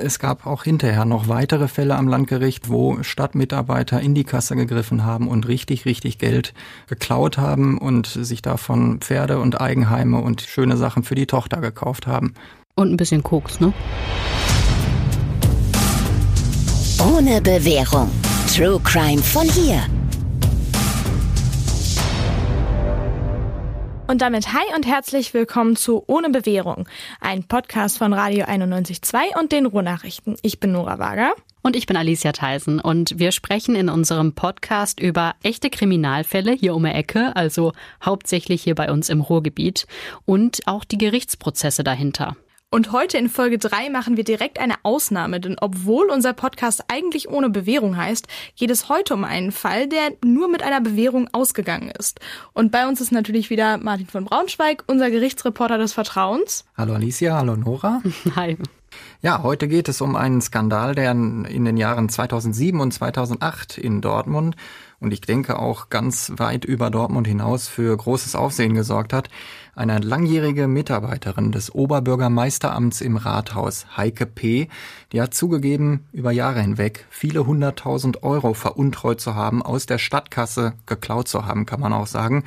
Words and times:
Es 0.00 0.18
gab 0.18 0.46
auch 0.46 0.64
hinterher 0.64 1.04
noch 1.04 1.28
weitere 1.28 1.68
Fälle 1.68 1.96
am 1.96 2.08
Landgericht, 2.08 2.70
wo 2.70 3.02
Stadtmitarbeiter 3.02 4.00
in 4.00 4.14
die 4.14 4.24
Kasse 4.24 4.56
gegriffen 4.56 5.04
haben 5.04 5.28
und 5.28 5.46
richtig, 5.46 5.84
richtig 5.84 6.16
Geld 6.16 6.54
geklaut 6.88 7.36
haben 7.36 7.76
und 7.76 8.06
sich 8.06 8.40
davon 8.40 9.02
Pferde 9.02 9.38
und 9.38 9.60
Eigenheime 9.60 10.22
und 10.22 10.40
schöne 10.40 10.78
Sachen 10.78 11.02
für 11.02 11.14
die 11.14 11.26
Tochter 11.26 11.60
gekauft 11.60 12.06
haben. 12.06 12.32
Und 12.74 12.90
ein 12.90 12.96
bisschen 12.96 13.22
Koks, 13.22 13.60
ne? 13.60 13.74
Ohne 17.14 17.42
Bewährung. 17.42 18.10
True 18.50 18.80
Crime 18.82 19.22
von 19.22 19.46
hier. 19.46 19.82
Und 24.12 24.20
damit 24.20 24.52
hi 24.52 24.74
und 24.76 24.86
herzlich 24.86 25.32
willkommen 25.32 25.74
zu 25.74 26.04
Ohne 26.06 26.28
Bewährung, 26.28 26.86
ein 27.22 27.44
Podcast 27.44 27.96
von 27.96 28.12
Radio 28.12 28.44
91.2 28.44 29.40
und 29.40 29.52
den 29.52 29.64
Ruhrnachrichten. 29.64 30.36
Ich 30.42 30.60
bin 30.60 30.70
Nora 30.72 30.98
Wager. 30.98 31.32
Und 31.62 31.76
ich 31.76 31.86
bin 31.86 31.96
Alicia 31.96 32.32
Theisen 32.32 32.78
und 32.78 33.18
wir 33.18 33.32
sprechen 33.32 33.74
in 33.74 33.88
unserem 33.88 34.34
Podcast 34.34 35.00
über 35.00 35.34
echte 35.42 35.70
Kriminalfälle 35.70 36.52
hier 36.52 36.74
um 36.74 36.84
die 36.84 36.90
Ecke, 36.90 37.34
also 37.36 37.72
hauptsächlich 38.04 38.62
hier 38.62 38.74
bei 38.74 38.92
uns 38.92 39.08
im 39.08 39.22
Ruhrgebiet 39.22 39.86
und 40.26 40.60
auch 40.66 40.84
die 40.84 40.98
Gerichtsprozesse 40.98 41.82
dahinter. 41.82 42.36
Und 42.74 42.90
heute 42.90 43.18
in 43.18 43.28
Folge 43.28 43.58
3 43.58 43.90
machen 43.90 44.16
wir 44.16 44.24
direkt 44.24 44.58
eine 44.58 44.76
Ausnahme, 44.82 45.40
denn 45.40 45.56
obwohl 45.60 46.08
unser 46.08 46.32
Podcast 46.32 46.84
eigentlich 46.88 47.28
ohne 47.28 47.50
Bewährung 47.50 47.98
heißt, 47.98 48.28
geht 48.56 48.70
es 48.70 48.88
heute 48.88 49.12
um 49.12 49.24
einen 49.24 49.52
Fall, 49.52 49.88
der 49.88 50.12
nur 50.24 50.48
mit 50.48 50.62
einer 50.62 50.80
Bewährung 50.80 51.28
ausgegangen 51.32 51.90
ist. 51.90 52.20
Und 52.54 52.72
bei 52.72 52.88
uns 52.88 53.02
ist 53.02 53.12
natürlich 53.12 53.50
wieder 53.50 53.76
Martin 53.76 54.06
von 54.06 54.24
Braunschweig, 54.24 54.84
unser 54.86 55.10
Gerichtsreporter 55.10 55.76
des 55.76 55.92
Vertrauens. 55.92 56.64
Hallo 56.74 56.94
Alicia, 56.94 57.36
hallo 57.36 57.56
Nora. 57.56 58.00
Hi. 58.36 58.56
Ja, 59.20 59.42
heute 59.42 59.68
geht 59.68 59.90
es 59.90 60.00
um 60.00 60.16
einen 60.16 60.40
Skandal, 60.40 60.94
der 60.94 61.10
in 61.10 61.64
den 61.66 61.76
Jahren 61.76 62.08
2007 62.08 62.80
und 62.80 62.92
2008 62.92 63.76
in 63.76 64.00
Dortmund 64.00 64.56
und 65.02 65.12
ich 65.12 65.20
denke 65.20 65.58
auch 65.58 65.90
ganz 65.90 66.32
weit 66.36 66.64
über 66.64 66.88
Dortmund 66.88 67.26
hinaus 67.26 67.66
für 67.66 67.94
großes 67.96 68.36
Aufsehen 68.36 68.74
gesorgt 68.74 69.12
hat. 69.12 69.30
Eine 69.74 69.98
langjährige 70.00 70.68
Mitarbeiterin 70.68 71.50
des 71.50 71.74
Oberbürgermeisteramts 71.74 73.00
im 73.00 73.16
Rathaus, 73.16 73.86
Heike 73.96 74.26
P., 74.26 74.68
die 75.12 75.22
hat 75.22 75.32
zugegeben, 75.32 76.06
über 76.12 76.30
Jahre 76.30 76.60
hinweg 76.60 77.06
viele 77.08 77.46
hunderttausend 77.46 78.22
Euro 78.22 78.52
veruntreut 78.52 79.20
zu 79.20 79.34
haben, 79.34 79.62
aus 79.62 79.86
der 79.86 79.96
Stadtkasse 79.96 80.74
geklaut 80.84 81.28
zu 81.28 81.46
haben, 81.46 81.64
kann 81.64 81.80
man 81.80 81.92
auch 81.92 82.06
sagen 82.06 82.44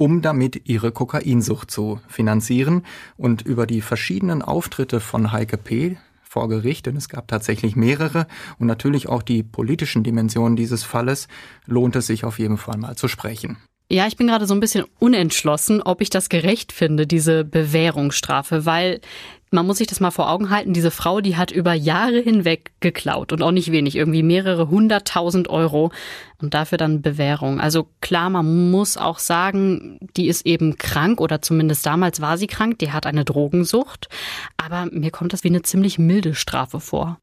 um 0.00 0.22
damit 0.22 0.62
ihre 0.66 0.92
Kokainsucht 0.92 1.70
zu 1.70 2.00
finanzieren. 2.08 2.86
Und 3.18 3.42
über 3.42 3.66
die 3.66 3.82
verschiedenen 3.82 4.40
Auftritte 4.40 4.98
von 4.98 5.30
Heike 5.30 5.58
P., 5.58 5.98
vor 6.22 6.48
Gericht, 6.48 6.86
denn 6.86 6.96
es 6.96 7.08
gab 7.08 7.26
tatsächlich 7.26 7.74
mehrere 7.74 8.28
und 8.60 8.68
natürlich 8.68 9.08
auch 9.08 9.20
die 9.20 9.42
politischen 9.42 10.04
Dimensionen 10.04 10.54
dieses 10.54 10.84
Falles 10.84 11.26
lohnt 11.66 11.96
es 11.96 12.06
sich 12.06 12.24
auf 12.24 12.38
jeden 12.38 12.56
Fall 12.56 12.78
mal 12.78 12.94
zu 12.94 13.08
sprechen. 13.08 13.58
Ja, 13.92 14.06
ich 14.06 14.16
bin 14.16 14.28
gerade 14.28 14.46
so 14.46 14.54
ein 14.54 14.60
bisschen 14.60 14.84
unentschlossen, 15.00 15.82
ob 15.82 16.00
ich 16.00 16.10
das 16.10 16.28
gerecht 16.28 16.70
finde, 16.70 17.08
diese 17.08 17.44
Bewährungsstrafe, 17.44 18.64
weil 18.64 19.00
man 19.50 19.66
muss 19.66 19.78
sich 19.78 19.88
das 19.88 19.98
mal 19.98 20.12
vor 20.12 20.30
Augen 20.30 20.48
halten, 20.48 20.72
diese 20.72 20.92
Frau, 20.92 21.20
die 21.20 21.36
hat 21.36 21.50
über 21.50 21.74
Jahre 21.74 22.20
hinweg 22.20 22.70
geklaut 22.78 23.32
und 23.32 23.42
auch 23.42 23.50
nicht 23.50 23.72
wenig, 23.72 23.96
irgendwie 23.96 24.22
mehrere 24.22 24.68
hunderttausend 24.68 25.48
Euro 25.48 25.90
und 26.40 26.54
dafür 26.54 26.78
dann 26.78 27.02
Bewährung. 27.02 27.60
Also 27.60 27.88
klar, 28.00 28.30
man 28.30 28.70
muss 28.70 28.96
auch 28.96 29.18
sagen, 29.18 29.98
die 30.16 30.28
ist 30.28 30.46
eben 30.46 30.78
krank 30.78 31.20
oder 31.20 31.42
zumindest 31.42 31.84
damals 31.84 32.20
war 32.20 32.38
sie 32.38 32.46
krank, 32.46 32.78
die 32.78 32.92
hat 32.92 33.06
eine 33.06 33.24
Drogensucht, 33.24 34.08
aber 34.56 34.86
mir 34.92 35.10
kommt 35.10 35.32
das 35.32 35.42
wie 35.42 35.48
eine 35.48 35.62
ziemlich 35.62 35.98
milde 35.98 36.36
Strafe 36.36 36.78
vor. 36.78 37.18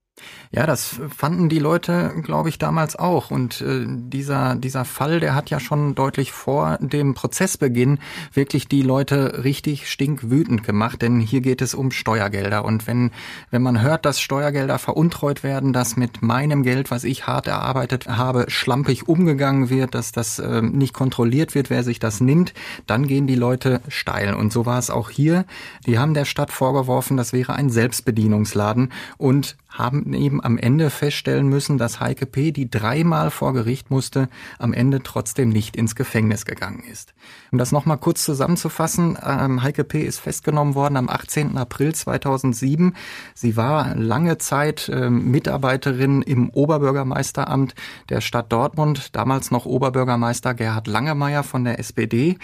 Ja, 0.52 0.66
das 0.66 1.00
fanden 1.16 1.50
die 1.50 1.60
Leute, 1.60 2.14
glaube 2.24 2.50
ich, 2.50 2.58
damals 2.58 2.96
auch. 2.96 3.32
Und 3.32 3.62
äh, 3.62 3.86
dieser, 3.88 4.56
dieser 4.56 4.86
Fall, 4.86 5.20
der 5.20 5.36
hat 5.36 5.50
ja 5.50 5.60
schon 5.60 5.94
deutlich 5.94 6.32
vor 6.32 6.78
dem 6.80 7.14
Prozessbeginn 7.14 8.00
wirklich 8.34 8.68
die 8.68 8.82
Leute 8.82 9.44
richtig 9.44 9.90
stinkwütend 9.90 10.64
gemacht, 10.64 11.02
denn 11.02 11.20
hier 11.20 11.42
geht 11.42 11.62
es 11.62 11.74
um 11.74 11.92
Steuergelder. 11.92 12.64
Und 12.64 12.88
wenn, 12.88 13.12
wenn 13.52 13.62
man 13.62 13.82
hört, 13.82 14.06
dass 14.06 14.22
Steuergelder 14.22 14.80
veruntreut 14.80 15.44
werden, 15.44 15.74
dass 15.74 15.98
mit 15.98 16.22
meinem 16.22 16.64
Geld, 16.64 16.92
was 16.92 17.04
ich 17.04 17.28
hart 17.28 17.48
erarbeitet 17.48 18.08
habe, 18.08 18.46
schlampig 18.48 19.08
umgegangen 19.08 19.70
wird, 19.70 19.96
dass 19.96 20.14
das 20.14 20.40
äh, 20.40 20.62
nicht 20.62 20.94
kontrolliert 20.94 21.56
wird, 21.56 21.70
wer 21.70 21.84
sich 21.84 22.00
das 22.00 22.22
nimmt, 22.22 22.54
dann 22.86 23.06
gehen 23.06 23.28
die 23.28 23.36
Leute 23.36 23.82
steil. 23.90 24.34
Und 24.34 24.54
so 24.54 24.66
war 24.66 24.80
es 24.80 24.90
auch 24.90 25.10
hier. 25.10 25.46
Die 25.86 26.00
haben 26.00 26.14
der 26.14 26.26
Stadt 26.26 26.52
vorgeworfen, 26.52 27.18
das 27.18 27.34
wäre 27.34 27.54
ein 27.54 27.70
Selbstbedienungsladen 27.70 28.94
und 29.18 29.58
haben 29.78 30.14
eben 30.14 30.44
am 30.44 30.58
Ende 30.58 30.90
feststellen 30.90 31.48
müssen, 31.48 31.78
dass 31.78 32.00
Heike 32.00 32.26
P., 32.26 32.52
die 32.52 32.70
dreimal 32.70 33.32
vor 33.32 33.54
Gericht 33.54 33.92
musste, 33.92 34.30
am 34.58 34.74
Ende 34.74 35.04
trotzdem 35.04 35.50
nicht 35.50 35.76
ins 35.76 35.96
Gefängnis 35.96 36.46
gegangen 36.46 36.84
ist. 36.92 37.14
Um 37.52 37.58
das 37.58 37.72
nochmal 37.72 37.98
kurz 37.98 38.24
zusammenzufassen, 38.24 39.18
ähm, 39.24 39.62
Heike 39.62 39.84
P. 39.84 40.02
ist 40.02 40.20
festgenommen 40.20 40.76
worden 40.76 40.98
am 40.98 41.10
18. 41.10 41.58
April 41.58 41.94
2007. 41.94 42.96
Sie 43.34 43.56
war 43.56 43.96
lange 43.96 44.38
Zeit 44.38 44.90
ähm, 44.94 45.30
Mitarbeiterin 45.32 46.22
im 46.22 46.50
Oberbürgermeisteramt 46.50 47.76
der 48.10 48.22
Stadt 48.22 48.52
Dortmund, 48.52 49.16
damals 49.16 49.52
noch 49.52 49.66
Oberbürgermeister 49.66 50.54
Gerhard 50.54 50.88
Langemeyer 50.88 51.44
von 51.44 51.64
der 51.64 51.80
SPD. 51.80 52.38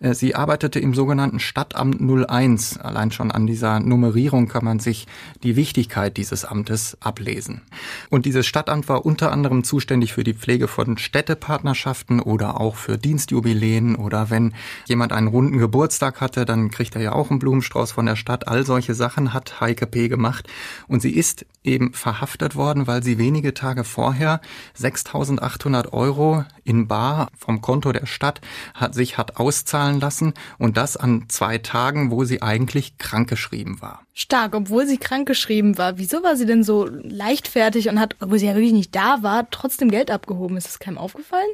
Äh, 0.00 0.14
sie 0.14 0.34
arbeitete 0.34 0.78
im 0.80 0.94
sogenannten 0.94 1.40
Stadtamt 1.40 2.00
01. 2.00 2.78
Allein 2.78 3.10
schon 3.10 3.30
an 3.30 3.46
dieser 3.46 3.80
Nummerierung 3.80 4.48
kann 4.48 4.64
man 4.64 4.78
sich 4.78 5.06
die 5.42 5.56
Wichtigkeit 5.56 6.16
dieses 6.16 6.44
Amtes 6.44 6.96
ablesen. 7.00 7.62
Und 8.10 8.26
dieses 8.26 8.46
Stadtamt 8.46 8.88
war 8.88 9.04
unter 9.04 9.32
anderem 9.32 9.64
zuständig 9.64 10.12
für 10.12 10.24
die 10.24 10.34
Pflege 10.34 10.68
von 10.68 10.98
Städtepartnerschaften 10.98 12.20
oder 12.20 12.60
auch 12.60 12.76
für 12.76 12.98
Dienstjubiläen 12.98 13.96
oder 13.96 14.30
wenn 14.30 14.54
jemand 14.86 15.12
einen 15.12 15.28
runden 15.28 15.58
Geburtstag 15.58 16.20
hatte, 16.20 16.44
dann 16.44 16.70
kriegt 16.70 16.96
er 16.96 17.02
ja 17.02 17.12
auch 17.12 17.30
einen 17.30 17.38
Blumenstrauß 17.38 17.92
von 17.92 18.06
der 18.06 18.16
Stadt. 18.16 18.48
All 18.48 18.64
solche 18.66 18.94
Sachen 18.94 19.32
hat 19.32 19.60
Heike 19.60 19.86
P. 19.86 20.08
gemacht. 20.08 20.48
Und 20.88 21.00
sie 21.00 21.12
ist 21.12 21.46
eben 21.64 21.92
verhaftet 21.94 22.56
worden, 22.56 22.86
weil 22.86 23.02
sie 23.02 23.18
wenige 23.18 23.54
Tage 23.54 23.84
vorher 23.84 24.40
6.800 24.78 25.92
Euro 25.92 26.44
in 26.62 26.86
Bar 26.86 27.28
vom 27.36 27.60
Konto 27.60 27.92
der 27.92 28.06
Stadt 28.06 28.40
hat, 28.74 28.94
sich 28.94 29.16
hat 29.16 29.36
auszahlen 29.36 29.93
lassen 30.00 30.34
und 30.58 30.76
das 30.76 30.96
an 30.96 31.24
zwei 31.28 31.58
Tagen, 31.58 32.10
wo 32.10 32.24
sie 32.24 32.42
eigentlich 32.42 32.98
krankgeschrieben 32.98 33.80
war. 33.80 34.00
Stark, 34.16 34.54
obwohl 34.54 34.86
sie 34.86 34.98
krankgeschrieben 34.98 35.76
war. 35.76 35.98
Wieso 35.98 36.22
war 36.22 36.36
sie 36.36 36.46
denn 36.46 36.62
so 36.62 36.86
leichtfertig 36.86 37.88
und 37.88 37.98
hat, 37.98 38.14
obwohl 38.20 38.38
sie 38.38 38.46
ja 38.46 38.54
wirklich 38.54 38.72
nicht 38.72 38.94
da 38.94 39.22
war, 39.22 39.50
trotzdem 39.50 39.90
Geld 39.90 40.12
abgehoben? 40.12 40.56
Ist 40.56 40.68
das 40.68 40.78
keinem 40.78 40.98
aufgefallen? 40.98 41.48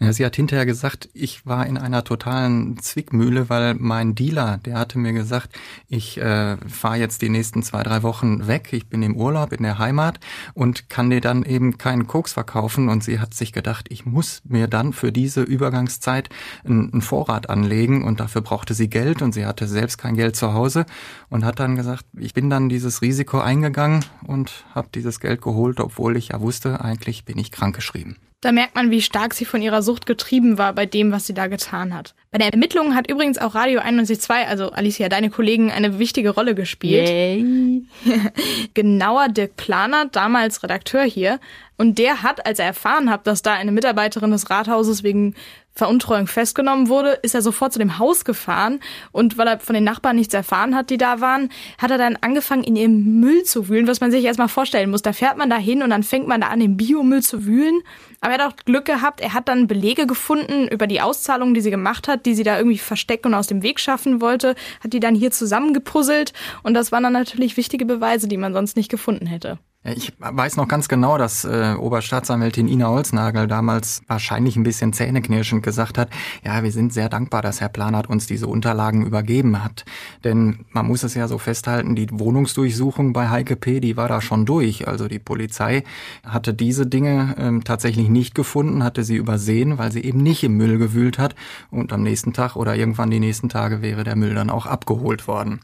Ja, 0.00 0.12
sie 0.14 0.24
hat 0.24 0.34
hinterher 0.34 0.64
gesagt, 0.64 1.10
ich 1.12 1.44
war 1.44 1.66
in 1.66 1.76
einer 1.76 2.04
totalen 2.04 2.78
Zwickmühle, 2.78 3.50
weil 3.50 3.74
mein 3.74 4.14
Dealer, 4.14 4.58
der 4.64 4.78
hatte 4.78 4.98
mir 4.98 5.12
gesagt, 5.12 5.50
ich 5.88 6.16
äh, 6.16 6.56
fahre 6.66 6.96
jetzt 6.96 7.20
die 7.20 7.28
nächsten 7.28 7.62
zwei, 7.62 7.82
drei 7.82 8.02
Wochen 8.02 8.46
weg, 8.46 8.68
ich 8.72 8.88
bin 8.88 9.02
im 9.02 9.14
Urlaub 9.14 9.52
in 9.52 9.62
der 9.62 9.78
Heimat 9.78 10.18
und 10.54 10.88
kann 10.88 11.10
dir 11.10 11.20
dann 11.20 11.42
eben 11.42 11.76
keinen 11.76 12.06
Koks 12.06 12.32
verkaufen. 12.32 12.88
Und 12.88 13.04
sie 13.04 13.20
hat 13.20 13.34
sich 13.34 13.52
gedacht, 13.52 13.88
ich 13.90 14.06
muss 14.06 14.40
mir 14.44 14.68
dann 14.68 14.94
für 14.94 15.12
diese 15.12 15.42
Übergangszeit 15.42 16.30
einen 16.64 17.02
Vorrat 17.02 17.50
anlegen 17.50 17.75
und 17.84 18.20
dafür 18.20 18.42
brauchte 18.42 18.74
sie 18.74 18.88
Geld 18.88 19.22
und 19.22 19.32
sie 19.32 19.46
hatte 19.46 19.66
selbst 19.66 19.98
kein 19.98 20.16
Geld 20.16 20.36
zu 20.36 20.54
Hause 20.54 20.86
und 21.28 21.44
hat 21.44 21.58
dann 21.58 21.76
gesagt, 21.76 22.04
ich 22.18 22.34
bin 22.34 22.50
dann 22.50 22.68
dieses 22.68 23.02
Risiko 23.02 23.38
eingegangen 23.38 24.04
und 24.26 24.64
habe 24.74 24.88
dieses 24.94 25.20
Geld 25.20 25.42
geholt, 25.42 25.80
obwohl 25.80 26.16
ich 26.16 26.28
ja 26.28 26.40
wusste, 26.40 26.80
eigentlich 26.80 27.24
bin 27.24 27.38
ich 27.38 27.50
krankgeschrieben. 27.50 28.16
Da 28.42 28.52
merkt 28.52 28.74
man, 28.74 28.90
wie 28.90 29.00
stark 29.00 29.34
sie 29.34 29.46
von 29.46 29.62
ihrer 29.62 29.82
Sucht 29.82 30.04
getrieben 30.06 30.58
war 30.58 30.72
bei 30.74 30.84
dem, 30.86 31.10
was 31.10 31.26
sie 31.26 31.34
da 31.34 31.46
getan 31.46 31.94
hat. 31.94 32.14
Bei 32.30 32.38
der 32.38 32.52
Ermittlung 32.52 32.94
hat 32.94 33.10
übrigens 33.10 33.38
auch 33.38 33.54
Radio 33.54 33.80
91.2, 33.80 34.44
also 34.46 34.70
Alicia, 34.70 35.08
deine 35.08 35.30
Kollegen, 35.30 35.72
eine 35.72 35.98
wichtige 35.98 36.30
Rolle 36.30 36.54
gespielt. 36.54 37.08
Yay. 37.08 37.86
Genauer 38.74 39.28
Dirk 39.30 39.56
Planer, 39.56 40.06
damals 40.06 40.62
Redakteur 40.62 41.02
hier. 41.02 41.40
Und 41.76 41.98
der 41.98 42.22
hat, 42.22 42.46
als 42.46 42.58
er 42.58 42.66
erfahren 42.66 43.10
hat, 43.10 43.26
dass 43.26 43.42
da 43.42 43.52
eine 43.52 43.72
Mitarbeiterin 43.72 44.30
des 44.30 44.50
Rathauses 44.50 45.02
wegen 45.02 45.34
Veruntreuung 45.76 46.26
festgenommen 46.26 46.88
wurde, 46.88 47.18
ist 47.22 47.34
er 47.34 47.42
sofort 47.42 47.74
zu 47.74 47.78
dem 47.78 47.98
Haus 47.98 48.24
gefahren 48.24 48.80
und 49.12 49.36
weil 49.36 49.46
er 49.46 49.58
von 49.58 49.74
den 49.74 49.84
Nachbarn 49.84 50.16
nichts 50.16 50.32
erfahren 50.32 50.74
hat, 50.74 50.88
die 50.88 50.96
da 50.96 51.20
waren, 51.20 51.50
hat 51.76 51.90
er 51.90 51.98
dann 51.98 52.16
angefangen, 52.22 52.64
in 52.64 52.76
ihrem 52.76 53.20
Müll 53.20 53.42
zu 53.42 53.68
wühlen, 53.68 53.86
was 53.86 54.00
man 54.00 54.10
sich 54.10 54.24
erstmal 54.24 54.48
vorstellen 54.48 54.90
muss. 54.90 55.02
Da 55.02 55.12
fährt 55.12 55.36
man 55.36 55.50
da 55.50 55.58
hin 55.58 55.82
und 55.82 55.90
dann 55.90 56.02
fängt 56.02 56.26
man 56.26 56.40
da 56.40 56.48
an, 56.48 56.60
den 56.60 56.78
Biomüll 56.78 57.22
zu 57.22 57.44
wühlen. 57.44 57.82
Aber 58.22 58.32
er 58.32 58.44
hat 58.44 58.54
auch 58.54 58.64
Glück 58.64 58.86
gehabt, 58.86 59.20
er 59.20 59.34
hat 59.34 59.48
dann 59.48 59.66
Belege 59.66 60.06
gefunden 60.06 60.66
über 60.66 60.86
die 60.86 61.02
Auszahlungen, 61.02 61.52
die 61.52 61.60
sie 61.60 61.70
gemacht 61.70 62.08
hat, 62.08 62.24
die 62.24 62.34
sie 62.34 62.42
da 62.42 62.56
irgendwie 62.56 62.78
versteckt 62.78 63.26
und 63.26 63.34
aus 63.34 63.46
dem 63.46 63.62
Weg 63.62 63.78
schaffen 63.78 64.22
wollte, 64.22 64.54
hat 64.82 64.94
die 64.94 65.00
dann 65.00 65.14
hier 65.14 65.30
zusammengepuzzelt 65.30 66.32
und 66.62 66.72
das 66.72 66.90
waren 66.90 67.02
dann 67.02 67.12
natürlich 67.12 67.58
wichtige 67.58 67.84
Beweise, 67.84 68.28
die 68.28 68.38
man 68.38 68.54
sonst 68.54 68.76
nicht 68.76 68.90
gefunden 68.90 69.26
hätte. 69.26 69.58
Ich 69.94 70.12
weiß 70.18 70.56
noch 70.56 70.66
ganz 70.66 70.88
genau, 70.88 71.16
dass 71.16 71.44
äh, 71.44 71.74
Oberstaatsanwältin 71.78 72.66
Ina 72.66 72.88
Holznagel 72.88 73.46
damals 73.46 74.02
wahrscheinlich 74.08 74.56
ein 74.56 74.64
bisschen 74.64 74.92
zähneknirschend 74.92 75.62
gesagt 75.62 75.96
hat, 75.96 76.08
ja, 76.44 76.64
wir 76.64 76.72
sind 76.72 76.92
sehr 76.92 77.08
dankbar, 77.08 77.40
dass 77.40 77.60
Herr 77.60 77.68
Planert 77.68 78.08
uns 78.08 78.26
diese 78.26 78.48
Unterlagen 78.48 79.06
übergeben 79.06 79.62
hat. 79.62 79.84
Denn 80.24 80.64
man 80.70 80.88
muss 80.88 81.04
es 81.04 81.14
ja 81.14 81.28
so 81.28 81.38
festhalten, 81.38 81.94
die 81.94 82.08
Wohnungsdurchsuchung 82.10 83.12
bei 83.12 83.28
Heike 83.28 83.54
P., 83.54 83.78
die 83.78 83.96
war 83.96 84.08
da 84.08 84.20
schon 84.20 84.44
durch. 84.44 84.88
Also 84.88 85.06
die 85.06 85.20
Polizei 85.20 85.84
hatte 86.24 86.52
diese 86.52 86.88
Dinge 86.88 87.36
ähm, 87.38 87.62
tatsächlich 87.62 88.08
nicht 88.08 88.34
gefunden, 88.34 88.82
hatte 88.82 89.04
sie 89.04 89.16
übersehen, 89.16 89.78
weil 89.78 89.92
sie 89.92 90.02
eben 90.02 90.20
nicht 90.20 90.42
im 90.42 90.56
Müll 90.56 90.78
gewühlt 90.78 91.20
hat. 91.20 91.36
Und 91.70 91.92
am 91.92 92.02
nächsten 92.02 92.32
Tag 92.32 92.56
oder 92.56 92.74
irgendwann 92.74 93.10
die 93.10 93.20
nächsten 93.20 93.48
Tage 93.48 93.82
wäre 93.82 94.02
der 94.02 94.16
Müll 94.16 94.34
dann 94.34 94.50
auch 94.50 94.66
abgeholt 94.66 95.28
worden. 95.28 95.60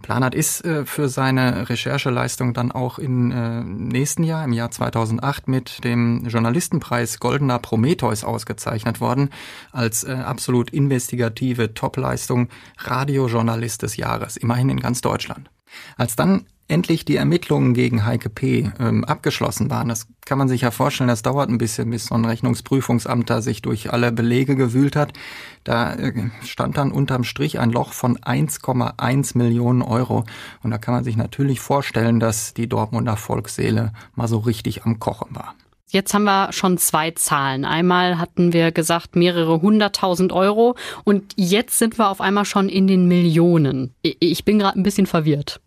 Planert 0.00 0.34
ist 0.34 0.64
äh, 0.64 0.86
für 0.86 1.10
seine 1.10 1.68
Rechercheleistung 1.68 2.54
dann 2.54 2.72
auch 2.72 2.98
in 2.98 3.32
äh, 3.32 3.65
nächsten 3.66 4.22
Jahr, 4.22 4.44
im 4.44 4.52
Jahr 4.52 4.70
2008, 4.70 5.48
mit 5.48 5.84
dem 5.84 6.24
Journalistenpreis 6.26 7.18
Goldener 7.20 7.58
Prometheus 7.58 8.24
ausgezeichnet 8.24 9.00
worden, 9.00 9.30
als 9.72 10.04
äh, 10.04 10.12
absolut 10.12 10.70
investigative 10.70 11.74
Topleistung 11.74 12.48
Radiojournalist 12.78 13.82
des 13.82 13.96
Jahres, 13.96 14.36
immerhin 14.36 14.70
in 14.70 14.80
ganz 14.80 15.00
Deutschland. 15.00 15.50
Als 15.96 16.16
dann 16.16 16.46
endlich 16.68 17.04
die 17.04 17.16
Ermittlungen 17.16 17.74
gegen 17.74 18.04
Heike 18.04 18.28
P. 18.28 18.70
Ähm, 18.78 19.04
abgeschlossen 19.04 19.70
waren. 19.70 19.88
Das 19.88 20.06
kann 20.24 20.38
man 20.38 20.48
sich 20.48 20.62
ja 20.62 20.70
vorstellen, 20.70 21.08
das 21.08 21.22
dauert 21.22 21.48
ein 21.48 21.58
bisschen, 21.58 21.90
bis 21.90 22.06
so 22.06 22.14
ein 22.14 22.24
Rechnungsprüfungsamt 22.24 23.30
da 23.30 23.40
sich 23.40 23.62
durch 23.62 23.92
alle 23.92 24.12
Belege 24.12 24.56
gewühlt 24.56 24.96
hat. 24.96 25.12
Da 25.64 25.94
äh, 25.94 26.30
stand 26.44 26.76
dann 26.76 26.92
unterm 26.92 27.24
Strich 27.24 27.58
ein 27.58 27.70
Loch 27.70 27.92
von 27.92 28.18
1,1 28.18 29.38
Millionen 29.38 29.82
Euro. 29.82 30.24
Und 30.62 30.70
da 30.70 30.78
kann 30.78 30.94
man 30.94 31.04
sich 31.04 31.16
natürlich 31.16 31.60
vorstellen, 31.60 32.20
dass 32.20 32.54
die 32.54 32.68
Dortmunder 32.68 33.16
Volksseele 33.16 33.92
mal 34.14 34.28
so 34.28 34.38
richtig 34.38 34.84
am 34.84 34.98
Kochen 34.98 35.34
war. 35.34 35.54
Jetzt 35.88 36.14
haben 36.14 36.24
wir 36.24 36.52
schon 36.52 36.78
zwei 36.78 37.12
Zahlen. 37.12 37.64
Einmal 37.64 38.18
hatten 38.18 38.52
wir 38.52 38.72
gesagt 38.72 39.14
mehrere 39.14 39.62
hunderttausend 39.62 40.32
Euro 40.32 40.74
und 41.04 41.32
jetzt 41.36 41.78
sind 41.78 41.96
wir 41.96 42.10
auf 42.10 42.20
einmal 42.20 42.44
schon 42.44 42.68
in 42.68 42.88
den 42.88 43.06
Millionen. 43.06 43.94
Ich 44.02 44.44
bin 44.44 44.58
gerade 44.58 44.78
ein 44.78 44.82
bisschen 44.82 45.06
verwirrt. 45.06 45.60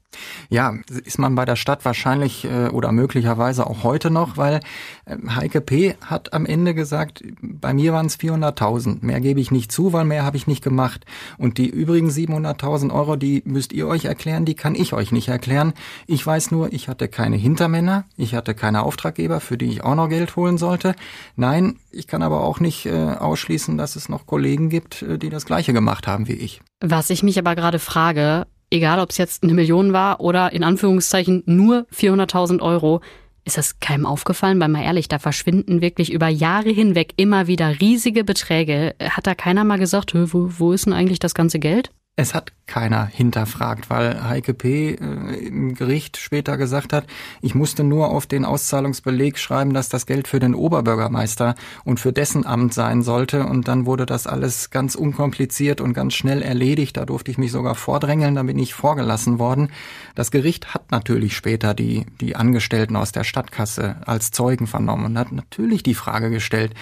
Ja, 0.49 0.73
ist 1.05 1.19
man 1.19 1.35
bei 1.35 1.45
der 1.45 1.55
Stadt 1.55 1.85
wahrscheinlich 1.85 2.45
äh, 2.45 2.69
oder 2.69 2.91
möglicherweise 2.91 3.67
auch 3.67 3.83
heute 3.83 4.09
noch, 4.09 4.37
weil 4.37 4.59
äh, 5.05 5.17
Heike 5.35 5.61
P. 5.61 5.95
hat 6.03 6.33
am 6.33 6.45
Ende 6.45 6.73
gesagt, 6.73 7.23
bei 7.41 7.73
mir 7.73 7.93
waren 7.93 8.07
es 8.07 8.19
400.000. 8.19 8.97
Mehr 9.01 9.19
gebe 9.21 9.39
ich 9.39 9.51
nicht 9.51 9.71
zu, 9.71 9.93
weil 9.93 10.05
mehr 10.05 10.23
habe 10.23 10.37
ich 10.37 10.47
nicht 10.47 10.63
gemacht. 10.63 11.05
Und 11.37 11.57
die 11.59 11.69
übrigen 11.69 12.09
700.000 12.09 12.91
Euro, 12.91 13.15
die 13.15 13.43
müsst 13.45 13.73
ihr 13.73 13.87
euch 13.87 14.05
erklären, 14.05 14.45
die 14.45 14.55
kann 14.55 14.73
ich 14.73 14.93
euch 14.93 15.11
nicht 15.11 15.27
erklären. 15.27 15.73
Ich 16.07 16.25
weiß 16.25 16.51
nur, 16.51 16.73
ich 16.73 16.87
hatte 16.87 17.07
keine 17.07 17.35
Hintermänner, 17.35 18.05
ich 18.17 18.33
hatte 18.33 18.55
keine 18.55 18.83
Auftraggeber, 18.83 19.39
für 19.39 19.57
die 19.57 19.67
ich 19.67 19.83
auch 19.83 19.95
noch 19.95 20.09
Geld 20.09 20.35
holen 20.35 20.57
sollte. 20.57 20.95
Nein, 21.35 21.75
ich 21.91 22.07
kann 22.07 22.23
aber 22.23 22.41
auch 22.41 22.59
nicht 22.59 22.87
äh, 22.87 23.13
ausschließen, 23.13 23.77
dass 23.77 23.95
es 23.95 24.09
noch 24.09 24.25
Kollegen 24.25 24.69
gibt, 24.69 25.03
äh, 25.03 25.19
die 25.19 25.29
das 25.29 25.45
Gleiche 25.45 25.73
gemacht 25.73 26.07
haben 26.07 26.27
wie 26.27 26.33
ich. 26.33 26.61
Was 26.81 27.09
ich 27.11 27.21
mich 27.23 27.37
aber 27.37 27.55
gerade 27.55 27.77
frage, 27.77 28.47
egal 28.71 28.99
ob 28.99 29.11
es 29.11 29.17
jetzt 29.17 29.43
eine 29.43 29.53
Million 29.53 29.93
war 29.93 30.19
oder 30.21 30.51
in 30.53 30.63
Anführungszeichen 30.63 31.43
nur 31.45 31.85
400.000 31.93 32.61
Euro, 32.61 33.01
ist 33.45 33.57
das 33.57 33.79
keinem 33.79 34.05
aufgefallen? 34.05 34.59
Weil 34.59 34.69
mal 34.69 34.83
ehrlich, 34.83 35.07
da 35.07 35.17
verschwinden 35.17 35.81
wirklich 35.81 36.11
über 36.11 36.27
Jahre 36.27 36.69
hinweg 36.69 37.13
immer 37.17 37.47
wieder 37.47 37.79
riesige 37.81 38.23
Beträge. 38.23 38.95
Hat 39.01 39.25
da 39.25 39.33
keiner 39.33 39.63
mal 39.63 39.79
gesagt, 39.79 40.13
wo, 40.13 40.49
wo 40.57 40.71
ist 40.71 40.85
denn 40.85 40.93
eigentlich 40.93 41.19
das 41.19 41.33
ganze 41.33 41.59
Geld? 41.59 41.91
Es 42.19 42.33
hat 42.33 42.51
keiner 42.67 43.05
hinterfragt, 43.05 43.89
weil 43.89 44.27
Heike 44.27 44.53
P. 44.53 44.89
Äh, 44.91 45.47
im 45.47 45.73
Gericht 45.73 46.17
später 46.17 46.57
gesagt 46.57 46.91
hat, 46.91 47.07
ich 47.41 47.55
musste 47.55 47.85
nur 47.85 48.09
auf 48.09 48.27
den 48.27 48.43
Auszahlungsbeleg 48.43 49.37
schreiben, 49.37 49.73
dass 49.73 49.87
das 49.87 50.05
Geld 50.05 50.27
für 50.27 50.41
den 50.41 50.53
Oberbürgermeister 50.53 51.55
und 51.85 52.01
für 52.01 52.11
dessen 52.11 52.45
Amt 52.45 52.73
sein 52.73 53.03
sollte. 53.03 53.45
Und 53.45 53.69
dann 53.69 53.85
wurde 53.85 54.05
das 54.05 54.27
alles 54.27 54.69
ganz 54.69 54.95
unkompliziert 54.95 55.79
und 55.79 55.93
ganz 55.93 56.13
schnell 56.13 56.41
erledigt. 56.41 56.97
Da 56.97 57.05
durfte 57.05 57.31
ich 57.31 57.37
mich 57.37 57.53
sogar 57.53 57.75
vordrängeln, 57.75 58.35
da 58.35 58.43
bin 58.43 58.59
ich 58.59 58.73
vorgelassen 58.73 59.39
worden. 59.39 59.71
Das 60.13 60.29
Gericht 60.29 60.73
hat 60.73 60.91
natürlich 60.91 61.37
später 61.37 61.73
die, 61.73 62.05
die 62.19 62.35
Angestellten 62.35 62.97
aus 62.97 63.13
der 63.13 63.23
Stadtkasse 63.23 63.95
als 64.05 64.31
Zeugen 64.31 64.67
vernommen 64.67 65.05
und 65.05 65.17
hat 65.17 65.31
natürlich 65.31 65.83
die 65.83 65.95
Frage 65.95 66.29
gestellt, 66.31 66.73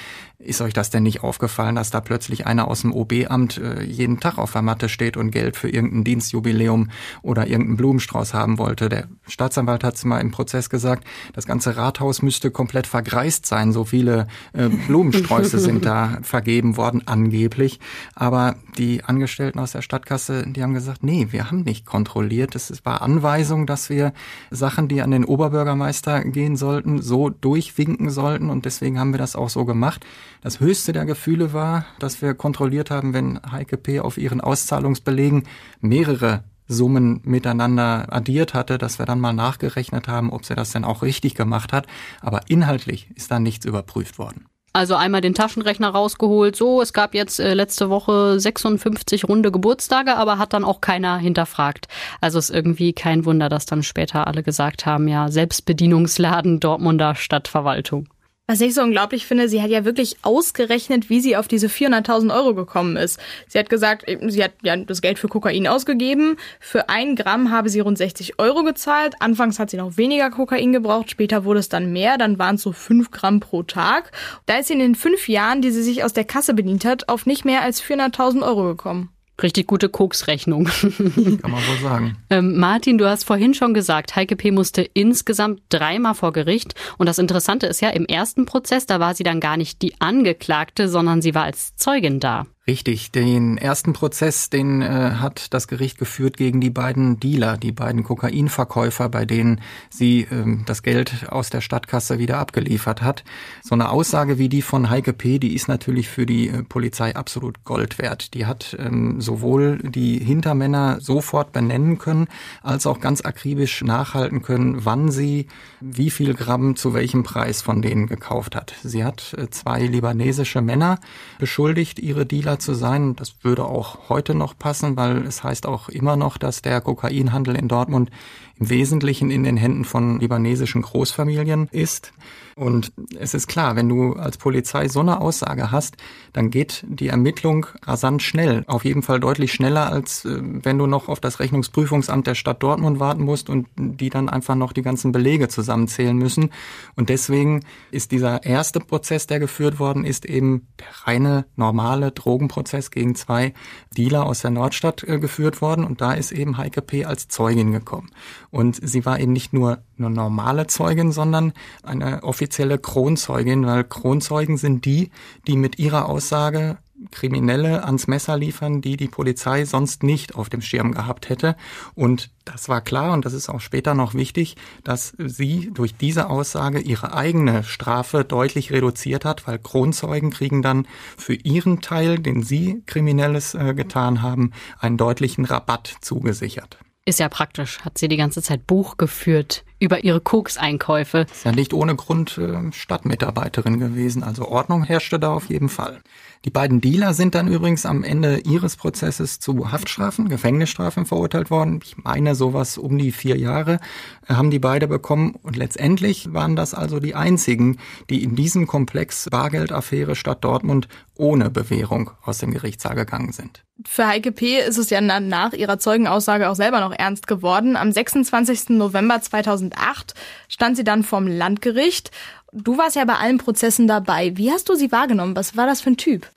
ist 0.48 0.62
euch 0.62 0.74
das 0.74 0.90
denn 0.90 1.04
nicht 1.04 1.24
aufgefallen, 1.24 1.76
dass 1.76 1.92
da 1.92 2.00
plötzlich 2.00 2.48
einer 2.48 2.68
aus 2.68 2.82
dem 2.82 2.94
OB-Amt 2.94 3.58
äh, 3.58 3.84
jeden 3.84 4.20
Tag 4.20 4.38
auf 4.38 4.54
der 4.54 4.62
Matte 4.62 4.88
steht 4.88 5.18
und 5.18 5.32
Geld 5.32 5.58
für 5.58 5.70
irgendein 5.70 6.06
Dienstjubiläum 6.06 6.90
oder 7.22 7.48
irgendeinen 7.48 7.78
Blumenstrauß 7.78 8.34
haben 8.34 8.58
wollte? 8.58 8.88
Der 8.88 9.08
Staatsanwalt 9.28 9.84
hat 9.84 10.04
mal 10.06 10.20
im 10.20 10.32
Prozess 10.32 10.70
gesagt, 10.70 11.06
das 11.34 11.46
ganze 11.46 11.76
Rathaus 11.76 12.22
müsste 12.22 12.50
komplett 12.50 12.88
vergreist 12.88 13.46
sein. 13.46 13.74
So 13.74 13.84
viele 13.84 14.28
äh, 14.54 14.70
Blumensträuße 14.70 15.60
sind 15.60 15.86
da 15.86 16.20
vergeben 16.22 16.78
worden, 16.78 17.04
angeblich. 17.06 17.80
Aber 18.16 18.56
die 18.78 19.04
Angestellten 19.04 19.60
aus 19.60 19.74
der 19.74 19.82
Stadtkasse, 19.82 20.46
die 20.48 20.64
haben 20.64 20.74
gesagt, 20.74 21.04
nee, 21.04 21.28
wir 21.32 21.52
haben 21.52 21.64
nicht 21.64 21.86
kontrolliert. 21.86 22.56
Es 22.56 22.86
war 22.86 23.02
Anweisung, 23.02 23.68
dass 23.68 23.90
wir 23.90 24.14
Sachen, 24.50 24.88
die 24.88 25.02
an 25.02 25.12
den 25.12 25.26
Oberbürgermeister 25.26 26.24
gehen 26.24 26.56
sollten, 26.56 27.02
so 27.02 27.30
durchwinken 27.30 28.10
sollten. 28.10 28.50
Und 28.50 28.66
deswegen 28.66 29.00
haben 29.00 29.14
wir 29.14 29.20
das 29.20 29.36
auch 29.36 29.50
so 29.50 29.66
gemacht. 29.66 30.06
Das 30.42 30.60
höchste 30.60 30.94
der 30.94 31.06
Gefühle 31.06 31.54
war, 31.54 31.86
dass 32.00 32.22
wir 32.22 32.34
kontrolliert 32.34 32.92
haben, 32.92 33.13
wenn 33.13 33.39
Heike 33.51 33.78
P. 33.78 34.00
auf 34.00 34.18
ihren 34.18 34.42
Auszahlungsbelegen 34.42 35.44
mehrere 35.81 36.44
Summen 36.68 37.22
miteinander 37.24 38.07
addiert 38.10 38.54
hatte, 38.54 38.78
dass 38.78 39.00
wir 39.00 39.06
dann 39.06 39.19
mal 39.19 39.34
nachgerechnet 39.34 40.07
haben, 40.07 40.31
ob 40.31 40.45
sie 40.45 40.56
das 40.56 40.72
denn 40.72 40.84
auch 40.84 41.01
richtig 41.01 41.36
gemacht 41.36 41.74
hat. 41.74 41.88
Aber 42.22 42.42
inhaltlich 42.50 43.10
ist 43.16 43.31
da 43.31 43.39
nichts 43.39 43.66
überprüft 43.66 44.19
worden. 44.19 44.45
Also 44.74 44.95
einmal 44.95 45.22
den 45.22 45.34
Taschenrechner 45.34 45.89
rausgeholt. 45.89 46.56
So, 46.56 46.83
es 46.83 46.94
gab 46.94 47.16
jetzt 47.16 47.40
äh, 47.40 47.56
letzte 47.56 47.90
Woche 47.90 48.40
56 48.40 49.28
runde 49.28 49.51
Geburtstage, 49.51 50.16
aber 50.16 50.38
hat 50.38 50.54
dann 50.54 50.63
auch 50.63 50.81
keiner 50.81 51.18
hinterfragt. 51.18 51.88
Also 52.22 52.38
ist 52.38 52.51
irgendwie 52.51 52.94
kein 52.94 53.25
Wunder, 53.25 53.50
dass 53.50 53.66
dann 53.66 53.81
später 53.81 54.28
alle 54.28 54.44
gesagt 54.44 54.86
haben, 54.86 55.07
ja, 55.07 55.31
Selbstbedienungsladen 55.31 56.60
Dortmunder 56.60 57.16
Stadtverwaltung. 57.16 58.07
Was 58.50 58.62
ich 58.62 58.76
so 58.76 58.82
unglaublich 58.82 59.26
finde, 59.26 59.50
sie 59.50 59.62
hat 59.62 59.72
ja 59.72 59.84
wirklich 59.84 60.20
ausgerechnet, 60.22 61.10
wie 61.10 61.20
sie 61.20 61.36
auf 61.36 61.50
diese 61.50 61.68
400.000 61.68 62.34
Euro 62.34 62.56
gekommen 62.56 62.96
ist. 62.96 63.20
Sie 63.50 63.60
hat 63.60 63.70
gesagt, 63.70 64.06
sie 64.08 64.42
hat 64.42 64.54
ja 64.62 64.78
das 64.78 65.02
Geld 65.02 65.20
für 65.20 65.28
Kokain 65.28 65.68
ausgegeben. 65.68 66.38
Für 66.62 66.88
ein 66.88 67.18
Gramm 67.18 67.52
habe 67.52 67.68
sie 67.68 67.82
rund 67.82 67.98
60 67.98 68.40
Euro 68.40 68.64
gezahlt. 68.64 69.16
Anfangs 69.20 69.60
hat 69.60 69.70
sie 69.70 69.76
noch 69.76 69.98
weniger 69.98 70.30
Kokain 70.30 70.72
gebraucht, 70.72 71.12
später 71.12 71.44
wurde 71.44 71.60
es 71.60 71.68
dann 71.68 71.92
mehr, 71.92 72.18
dann 72.18 72.40
waren 72.40 72.56
es 72.56 72.62
so 72.62 72.72
5 72.72 73.12
Gramm 73.12 73.42
pro 73.42 73.64
Tag. 73.64 74.14
Da 74.46 74.60
ist 74.60 74.68
sie 74.68 74.74
in 74.76 74.80
den 74.80 74.96
fünf 74.96 75.28
Jahren, 75.28 75.62
die 75.62 75.72
sie 75.72 75.84
sich 75.84 76.06
aus 76.06 76.14
der 76.14 76.24
Kasse 76.24 76.54
bedient 76.54 76.86
hat, 76.86 77.10
auf 77.10 77.26
nicht 77.26 77.44
mehr 77.44 77.64
als 77.64 77.84
400.000 77.84 78.48
Euro 78.48 78.64
gekommen. 78.64 79.10
Richtig 79.42 79.68
gute 79.68 79.89
Koksrechnung. 79.89 80.66
Kann 80.81 81.51
man 81.51 81.68
wohl 81.68 81.78
sagen. 81.81 82.18
Ähm, 82.30 82.57
Martin, 82.57 82.98
du 82.98 83.07
hast 83.07 83.24
vorhin 83.24 83.54
schon 83.54 83.74
gesagt, 83.74 84.16
Heike 84.16 84.36
P. 84.36 84.50
musste 84.51 84.81
insgesamt 84.81 85.62
dreimal 85.69 86.16
vor 86.16 86.34
Gericht. 86.34 86.74
Und 86.98 87.07
das 87.07 87.19
Interessante 87.19 87.68
ist 87.68 87.81
ja, 87.81 87.89
im 87.89 88.06
ersten 88.06 88.45
Prozess, 88.45 88.88
da 88.88 89.00
war 89.00 89.14
sie 89.14 89.23
dann 89.23 89.40
gar 89.40 89.57
nicht 89.57 89.83
die 89.83 89.94
Angeklagte, 90.02 90.90
sondern 90.90 91.21
sie 91.21 91.35
war 91.35 91.44
als 91.44 91.76
Zeugin 91.76 92.19
da. 92.19 92.47
Richtig, 92.69 93.14
den 93.14 93.57
ersten 93.57 93.94
Prozess, 93.94 94.50
den 94.50 94.81
äh, 94.81 94.88
hat 95.19 95.54
das 95.54 95.69
Gericht 95.69 95.97
geführt 95.97 96.36
gegen 96.36 96.59
die 96.59 96.69
beiden 96.69 97.18
Dealer, 97.18 97.56
die 97.56 97.71
beiden 97.71 98.04
Kokainverkäufer, 98.04 99.07
bei 99.07 99.24
denen 99.24 99.62
sie 99.90 100.28
ähm, 100.30 100.64
das 100.66 100.83
Geld 100.83 101.28
aus 101.30 101.50
der 101.50 101.62
Stadtkasse 101.62 102.19
wieder 102.19 102.40
abgeliefert 102.40 103.02
hat. 103.02 103.24
So 103.64 103.74
eine 103.74 103.90
Aussage 103.90 104.38
wie 104.38 104.50
die 104.50 104.62
von 104.62 104.90
Heike 104.90 105.14
P., 105.14 105.40
die 105.40 105.56
ist 105.56 105.69
natürlich 105.69 106.09
für 106.09 106.26
die 106.26 106.50
äh, 106.50 106.62
Polizei 106.62 107.16
absolut 107.16 107.64
Gold 107.64 108.00
wert. 108.00 108.33
Die 108.33 108.45
hat 108.45 108.76
ähm, 108.78 109.21
sowohl 109.21 109.78
die 109.78 110.19
Hintermänner 110.19 111.00
sofort 111.00 111.54
benennen 111.54 112.00
können, 112.00 112.28
als 112.64 112.86
auch 112.86 113.00
ganz 113.00 113.21
akribisch 113.21 113.81
nachhalten 113.81 114.42
können, 114.42 114.83
wann 114.83 115.09
sie 115.09 115.47
wie 115.80 116.09
viel 116.09 116.33
Gramm 116.33 116.76
zu 116.76 116.94
welchem 116.94 117.24
Preis 117.24 117.62
von 117.62 117.81
denen 117.81 118.07
gekauft 118.07 118.57
hat. 118.57 118.74
Sie 118.83 119.06
hat 119.06 119.33
äh, 119.38 119.50
zwei 119.52 119.86
libanesische 119.86 120.62
Männer 120.62 121.00
beschuldigt, 121.40 122.00
ihre 122.00 122.26
Dealer 122.26 122.56
zu 122.59 122.73
sein. 122.73 123.16
Das 123.16 123.35
würde 123.44 123.66
auch 123.66 124.09
heute 124.09 124.35
noch 124.35 124.57
passen, 124.57 124.97
weil 124.97 125.26
es 125.26 125.44
heißt 125.44 125.66
auch 125.66 125.90
immer 125.90 126.16
noch, 126.16 126.37
dass 126.37 126.61
der 126.61 126.81
Kokainhandel 126.81 127.56
in 127.56 127.68
Dortmund 127.68 128.11
im 128.59 128.69
Wesentlichen 128.69 129.30
in 129.30 129.44
den 129.44 129.57
Händen 129.57 129.85
von 129.85 130.19
libanesischen 130.19 130.81
Großfamilien 130.81 131.68
ist. 131.71 132.14
Und 132.56 132.92
es 133.19 133.35
ist 133.35 133.45
klar, 133.47 133.76
wenn 133.76 133.87
du 133.87 134.14
als 134.14 134.37
Polizei 134.37 134.87
so 134.87 135.02
eine 135.02 135.21
Aussage 135.21 135.71
hast, 135.71 135.97
dann 136.33 136.49
geht 136.49 136.83
die 136.87 137.09
Ermittlung 137.09 137.68
rasant 137.83 138.23
schnell. 138.23 138.64
Auf 138.66 138.83
jeden 138.83 139.04
Fall 139.04 139.19
deutlich 139.19 139.54
schneller, 139.54 139.92
als 139.92 140.26
äh, 140.26 140.40
wenn 140.42 140.80
du 140.80 140.87
noch 140.87 141.07
auf 141.07 141.19
das 141.19 141.40
Rechnungsprüfungsamt 141.40 142.26
der 142.26 142.33
Stadt 142.33 142.64
Dortmund 142.64 142.99
warten 142.99 143.23
musst 143.23 143.52
und 143.52 143.68
die 143.78 144.09
dann 144.09 144.28
einfach 144.28 144.56
noch 144.56 144.73
die 144.73 144.81
ganzen 144.81 145.11
Belege 145.11 145.49
zusammenzählen 145.49 146.18
müssen. 146.18 146.49
Und 146.95 147.09
deswegen 147.09 147.64
ist 147.92 148.11
dieser 148.11 148.44
erste 148.44 148.80
Prozess, 148.80 149.28
der 149.28 149.40
geführt 149.40 149.78
worden 149.78 150.04
ist, 150.04 150.26
eben 150.26 150.68
der 150.80 151.07
reine, 151.07 151.45
normale 151.56 152.11
Drogen 152.11 152.37
Drogenprozess 152.37 152.92
gegen 152.92 153.16
zwei 153.16 153.54
Dealer 153.97 154.26
aus 154.26 154.42
der 154.42 154.52
Nordstadt 154.52 155.04
äh, 155.04 155.19
geführt 155.19 155.61
worden 155.61 155.83
und 155.83 156.02
da 156.02 156.14
ist 156.14 156.31
eben 156.31 156.57
Heike 156.57 156.81
P. 156.81 157.06
als 157.06 157.28
Zeugin 157.28 157.71
gekommen. 157.71 158.09
Und 158.51 158.80
sie 158.81 159.06
war 159.06 159.19
eben 159.19 159.33
nicht 159.33 159.54
nur 159.54 159.80
eine 159.97 160.09
normale 160.09 160.68
Zeugin, 160.68 161.11
sondern 161.11 161.54
eine 161.83 162.23
offizielle 162.23 162.77
Kronzeugin, 162.77 163.66
weil 163.66 163.83
Kronzeugen 163.83 164.57
sind 164.57 164.85
die, 164.85 165.11
die 165.47 165.57
mit 165.57 165.80
ihrer 165.80 166.07
Aussage 166.07 166.77
Kriminelle 167.11 167.83
ans 167.83 168.07
Messer 168.07 168.37
liefern, 168.37 168.81
die 168.81 168.97
die 168.97 169.07
Polizei 169.07 169.66
sonst 169.66 170.04
nicht 170.04 170.35
auf 170.35 170.49
dem 170.49 170.61
Schirm 170.61 170.94
gehabt 170.94 171.30
hätte. 171.30 171.56
Und 171.94 172.31
das 172.45 172.69
war 172.69 172.81
klar 172.81 173.13
und 173.13 173.25
das 173.25 173.33
ist 173.33 173.49
auch 173.49 173.61
später 173.61 173.94
noch 173.94 174.13
wichtig, 174.13 174.56
dass 174.83 175.13
sie 175.18 175.69
durch 175.73 175.95
diese 175.95 176.30
Aussage 176.30 176.80
ihre 176.80 177.13
eigene 177.13 177.63
Strafe 177.63 178.23
deutlich 178.23 178.71
reduziert 178.71 179.25
hat, 179.25 179.47
weil 179.47 179.59
Kronzeugen 179.59 180.31
kriegen 180.31 180.61
dann 180.61 180.87
für 181.18 181.35
ihren 181.35 181.81
Teil, 181.81 182.18
den 182.19 182.42
sie 182.42 182.81
Kriminelles 182.85 183.54
äh, 183.54 183.73
getan 183.75 184.21
haben, 184.21 184.51
einen 184.80 184.97
deutlichen 184.97 185.45
Rabatt 185.45 185.97
zugesichert. 186.01 186.80
Ist 187.07 187.21
ja 187.21 187.30
praktisch, 187.30 187.80
hat 187.85 187.97
sie 187.97 188.09
die 188.09 188.18
ganze 188.18 188.42
Zeit 188.42 188.68
Buch 188.68 188.97
geführt 188.97 189.64
über 189.80 190.04
ihre 190.04 190.19
Kokseinkäufe. 190.19 191.26
Ist 191.31 191.45
ja 191.45 191.54
nicht 191.54 191.73
ohne 191.73 191.95
Grund 191.95 192.37
äh, 192.37 192.69
Stadtmitarbeiterin 192.73 193.80
gewesen, 193.80 194.23
also 194.23 194.45
Ordnung 194.49 194.83
herrschte 194.83 195.18
da 195.18 195.31
auf 195.31 195.45
jeden 195.45 195.69
Fall. 195.69 196.02
Die 196.46 196.50
beiden 196.50 196.82
Dealer 196.82 197.14
sind 197.14 197.36
dann 197.36 197.48
übrigens 197.48 197.86
am 197.86 198.04
Ende 198.04 198.40
ihres 198.40 198.76
Prozesses 198.76 199.40
zu 199.40 199.72
Haftstrafen, 199.72 200.30
Gefängnisstrafen 200.30 201.06
verurteilt 201.06 201.50
worden. 201.50 201.80
Ich 201.84 201.98
meine, 201.98 202.36
sowas 202.36 202.78
um 202.78 202.98
die 202.98 203.12
vier 203.12 203.38
Jahre 203.38 203.80
äh, 204.28 204.36
haben 204.36 204.52
die 204.52 204.60
beide 204.60 204.88
bekommen. 204.88 205.36
Und 205.42 205.56
letztendlich 205.56 206.34
waren 206.34 206.56
das 206.56 206.74
also 206.74 207.00
die 207.00 207.16
einzigen, 207.16 207.78
die 208.10 208.24
in 208.24 208.36
diesem 208.36 208.68
Komplex 208.68 209.28
Bargeldaffäre 209.30 210.16
Stadt 210.16 210.44
Dortmund 210.44 210.88
ohne 211.16 211.50
Bewährung 211.50 212.12
aus 212.24 212.38
dem 212.38 212.52
Gerichtssaal 212.52 212.96
gegangen 212.96 213.32
sind. 213.32 213.64
Für 213.86 214.08
Heike 214.08 214.32
P. 214.32 214.60
ist 214.60 214.78
es 214.78 214.90
ja 214.90 215.02
nach 215.02 215.54
ihrer 215.54 215.78
Zeugenaussage 215.78 216.50
auch 216.50 216.56
selber 216.56 216.80
noch 216.80 216.92
ernst 216.92 217.28
geworden. 217.28 217.76
Am 217.76 217.92
26. 217.92 218.70
November 218.70 219.22
2008 219.22 220.16
stand 220.48 220.78
sie 220.78 220.84
dann 220.84 221.04
vorm 221.04 221.28
Landgericht 221.28 222.10
Du 222.54 222.77
warst 222.77 222.95
ja 222.95 223.06
bei 223.06 223.16
allen 223.16 223.37
Prozessen 223.37 223.87
dabei. 223.87 224.35
Wie 224.37 224.51
hast 224.51 224.69
du 224.69 224.75
sie 224.75 224.92
wahrgenommen? 224.92 225.35
Was 225.35 225.57
war 225.57 225.66
das 225.66 225.81
für 225.81 225.92
ein 225.92 225.97
Typ? 225.97 226.27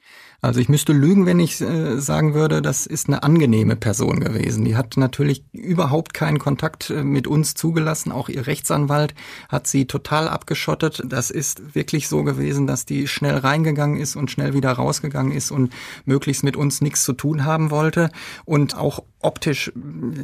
Also 0.43 0.59
ich 0.61 0.71
müsste 0.71 0.95
lügen, 0.95 1.27
wenn 1.27 1.39
ich 1.39 1.61
äh, 1.61 1.99
sagen 2.01 2.33
würde, 2.33 2.63
das 2.63 2.87
ist 2.87 3.09
eine 3.09 3.23
angenehme 3.23 3.77
Person 3.77 4.21
gewesen. 4.21 4.65
Die 4.65 4.75
hat 4.75 4.97
natürlich 4.97 5.45
überhaupt 5.53 6.15
keinen 6.15 6.39
Kontakt 6.39 6.89
äh, 6.89 7.05
mit 7.05 7.27
uns 7.27 7.55
zugelassen. 7.55 8.11
Auch 8.11 8.31
ihr 8.31 8.47
Rechtsanwalt 8.47 9.15
hat 9.51 9.67
sie 9.67 9.85
total 9.85 10.29
abgeschottet. 10.29 11.03
Das 11.05 11.31
ist 11.31 11.75
wirklich 11.75 12.09
so 12.09 12.25
gewesen, 12.25 12.67
dass 12.67 12.87
die 12.87 13.07
schnell 13.07 13.37
reingegangen 13.37 13.99
ist 13.99 14.17
und 14.17 14.31
schnell 14.31 14.55
wieder 14.55 14.73
rausgegangen 14.73 15.33
ist 15.33 15.51
und 15.51 15.75
möglichst 16.07 16.43
mit 16.43 16.57
uns 16.57 16.81
nichts 16.81 17.05
zu 17.05 17.13
tun 17.13 17.45
haben 17.45 17.71
wollte. 17.71 18.11
Und 18.47 18.79
auch 18.79 19.05
optisch, 19.23 19.73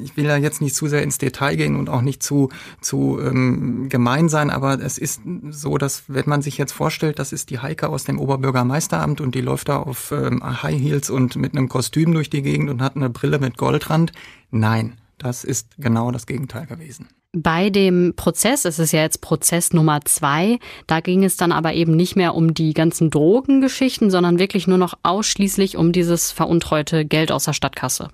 ich 0.02 0.16
will 0.16 0.24
ja 0.24 0.36
jetzt 0.36 0.60
nicht 0.60 0.74
zu 0.74 0.86
sehr 0.86 1.02
ins 1.02 1.18
Detail 1.18 1.56
gehen 1.56 1.76
und 1.76 1.88
auch 1.88 2.00
nicht 2.00 2.22
zu, 2.22 2.48
zu 2.80 3.18
ähm, 3.20 3.88
gemein 3.88 4.28
sein, 4.28 4.50
aber 4.50 4.80
es 4.80 4.98
ist 4.98 5.20
so, 5.50 5.78
dass 5.78 6.04
wenn 6.08 6.28
man 6.28 6.42
sich 6.42 6.58
jetzt 6.58 6.72
vorstellt, 6.72 7.18
das 7.18 7.32
ist 7.32 7.50
die 7.50 7.58
Heike 7.58 7.88
aus 7.88 8.04
dem 8.04 8.18
Oberbürgermeisteramt 8.18 9.20
und 9.20 9.34
die 9.34 9.40
läuft 9.40 9.68
da 9.68 9.78
auf 9.78 10.12
ähm, 10.12 10.42
High 10.62 10.80
Heels 10.80 11.10
und 11.10 11.36
mit 11.36 11.52
einem 11.52 11.68
Kostüm 11.68 12.14
durch 12.14 12.30
die 12.30 12.42
Gegend 12.42 12.70
und 12.70 12.82
hat 12.82 12.96
eine 12.96 13.10
Brille 13.10 13.38
mit 13.38 13.56
Goldrand. 13.58 14.12
Nein, 14.50 14.98
das 15.18 15.44
ist 15.44 15.76
genau 15.78 16.10
das 16.10 16.26
Gegenteil 16.26 16.66
gewesen. 16.66 17.08
Bei 17.38 17.68
dem 17.68 18.14
Prozess, 18.16 18.64
es 18.64 18.78
ist 18.78 18.92
ja 18.92 19.02
jetzt 19.02 19.20
Prozess 19.20 19.74
Nummer 19.74 20.00
zwei, 20.06 20.58
da 20.86 21.00
ging 21.00 21.22
es 21.22 21.36
dann 21.36 21.52
aber 21.52 21.74
eben 21.74 21.94
nicht 21.94 22.16
mehr 22.16 22.34
um 22.34 22.54
die 22.54 22.72
ganzen 22.72 23.10
Drogengeschichten, 23.10 24.10
sondern 24.10 24.38
wirklich 24.38 24.66
nur 24.66 24.78
noch 24.78 24.94
ausschließlich 25.02 25.76
um 25.76 25.92
dieses 25.92 26.32
veruntreute 26.32 27.04
Geld 27.04 27.30
aus 27.30 27.44
der 27.44 27.52
Stadtkasse. 27.52 28.08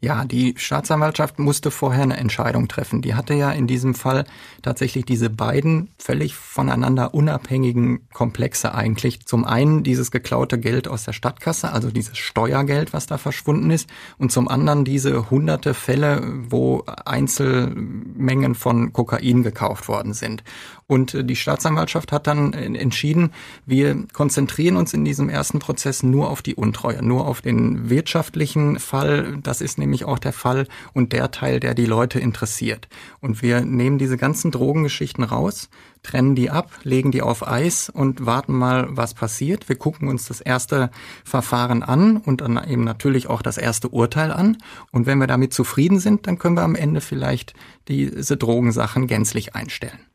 Ja, 0.00 0.24
die 0.24 0.54
Staatsanwaltschaft 0.56 1.40
musste 1.40 1.72
vorher 1.72 2.04
eine 2.04 2.18
Entscheidung 2.18 2.68
treffen. 2.68 3.02
Die 3.02 3.16
hatte 3.16 3.34
ja 3.34 3.50
in 3.50 3.66
diesem 3.66 3.96
Fall 3.96 4.26
tatsächlich 4.62 5.04
diese 5.04 5.28
beiden 5.28 5.90
völlig 5.98 6.36
voneinander 6.36 7.14
unabhängigen 7.14 8.08
Komplexe 8.12 8.74
eigentlich. 8.76 9.26
Zum 9.26 9.44
einen 9.44 9.82
dieses 9.82 10.12
geklaute 10.12 10.60
Geld 10.60 10.86
aus 10.86 11.02
der 11.02 11.14
Stadtkasse, 11.14 11.72
also 11.72 11.90
dieses 11.90 12.16
Steuergeld, 12.16 12.92
was 12.92 13.06
da 13.06 13.18
verschwunden 13.18 13.70
ist, 13.70 13.90
und 14.18 14.30
zum 14.30 14.46
anderen 14.46 14.84
diese 14.84 15.30
hunderte 15.30 15.74
Fälle, 15.74 16.22
wo 16.48 16.84
Einzelmengen 17.04 18.54
von 18.54 18.92
Kokain 18.92 19.42
gekauft 19.42 19.88
worden 19.88 20.14
sind. 20.14 20.44
Und 20.88 21.12
äh, 21.12 21.22
die 21.22 21.36
Staatsanwaltschaft 21.36 22.12
hat 22.12 22.26
dann 22.26 22.54
äh, 22.54 22.64
entschieden, 22.64 23.30
wir 23.66 24.04
konzentrieren 24.14 24.76
uns 24.76 24.94
in 24.94 25.04
diesem 25.04 25.28
ersten 25.28 25.58
Prozess 25.58 26.02
nur 26.02 26.30
auf 26.30 26.40
die 26.40 26.54
Untreue, 26.54 27.04
nur 27.04 27.26
auf 27.26 27.42
den 27.42 27.90
wirtschaftlichen 27.90 28.78
Fall. 28.78 29.36
Das 29.42 29.60
ist 29.60 29.78
nämlich 29.78 30.06
auch 30.06 30.18
der 30.18 30.32
Fall 30.32 30.66
und 30.94 31.12
der 31.12 31.30
Teil, 31.30 31.60
der 31.60 31.74
die 31.74 31.84
Leute 31.84 32.18
interessiert. 32.18 32.88
Und 33.20 33.42
wir 33.42 33.60
nehmen 33.60 33.98
diese 33.98 34.16
ganzen 34.16 34.50
Drogengeschichten 34.50 35.24
raus, 35.24 35.68
trennen 36.02 36.34
die 36.34 36.48
ab, 36.48 36.70
legen 36.84 37.12
die 37.12 37.20
auf 37.20 37.46
Eis 37.46 37.90
und 37.90 38.24
warten 38.24 38.54
mal, 38.54 38.88
was 38.90 39.12
passiert. 39.12 39.68
Wir 39.68 39.76
gucken 39.76 40.08
uns 40.08 40.26
das 40.26 40.40
erste 40.40 40.90
Verfahren 41.22 41.82
an 41.82 42.16
und 42.16 42.40
dann 42.40 42.58
eben 42.66 42.84
natürlich 42.84 43.28
auch 43.28 43.42
das 43.42 43.58
erste 43.58 43.90
Urteil 43.90 44.32
an. 44.32 44.56
Und 44.90 45.04
wenn 45.04 45.18
wir 45.18 45.26
damit 45.26 45.52
zufrieden 45.52 46.00
sind, 46.00 46.26
dann 46.26 46.38
können 46.38 46.56
wir 46.56 46.62
am 46.62 46.76
Ende 46.76 47.02
vielleicht 47.02 47.52
diese 47.88 48.38
Drogensachen 48.38 49.06
gänzlich 49.06 49.54
einstellen. 49.54 50.07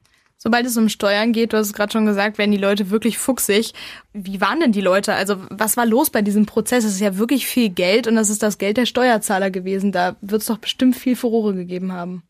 Sobald 0.43 0.65
es 0.65 0.75
um 0.75 0.89
Steuern 0.89 1.31
geht, 1.31 1.53
du 1.53 1.57
hast 1.57 1.67
es 1.67 1.73
gerade 1.73 1.93
schon 1.93 2.05
gesagt, 2.05 2.37
werden 2.37 2.51
die 2.51 2.57
Leute 2.57 2.89
wirklich 2.89 3.17
fuchsig. 3.17 3.73
Wie 4.11 4.41
waren 4.41 4.59
denn 4.59 4.73
die 4.73 4.81
Leute? 4.81 5.13
Also 5.13 5.37
was 5.49 5.77
war 5.77 5.85
los 5.85 6.09
bei 6.09 6.21
diesem 6.21 6.45
Prozess? 6.45 6.83
Es 6.83 6.95
ist 6.95 6.99
ja 6.99 7.17
wirklich 7.17 7.47
viel 7.47 7.69
Geld 7.69 8.07
und 8.07 8.15
das 8.15 8.29
ist 8.29 8.43
das 8.43 8.57
Geld 8.57 8.75
der 8.75 8.85
Steuerzahler 8.85 9.51
gewesen. 9.51 9.93
Da 9.93 10.17
wird 10.19 10.41
es 10.41 10.47
doch 10.47 10.57
bestimmt 10.57 10.97
viel 10.97 11.15
Furore 11.15 11.53
gegeben 11.53 11.93
haben. 11.93 12.23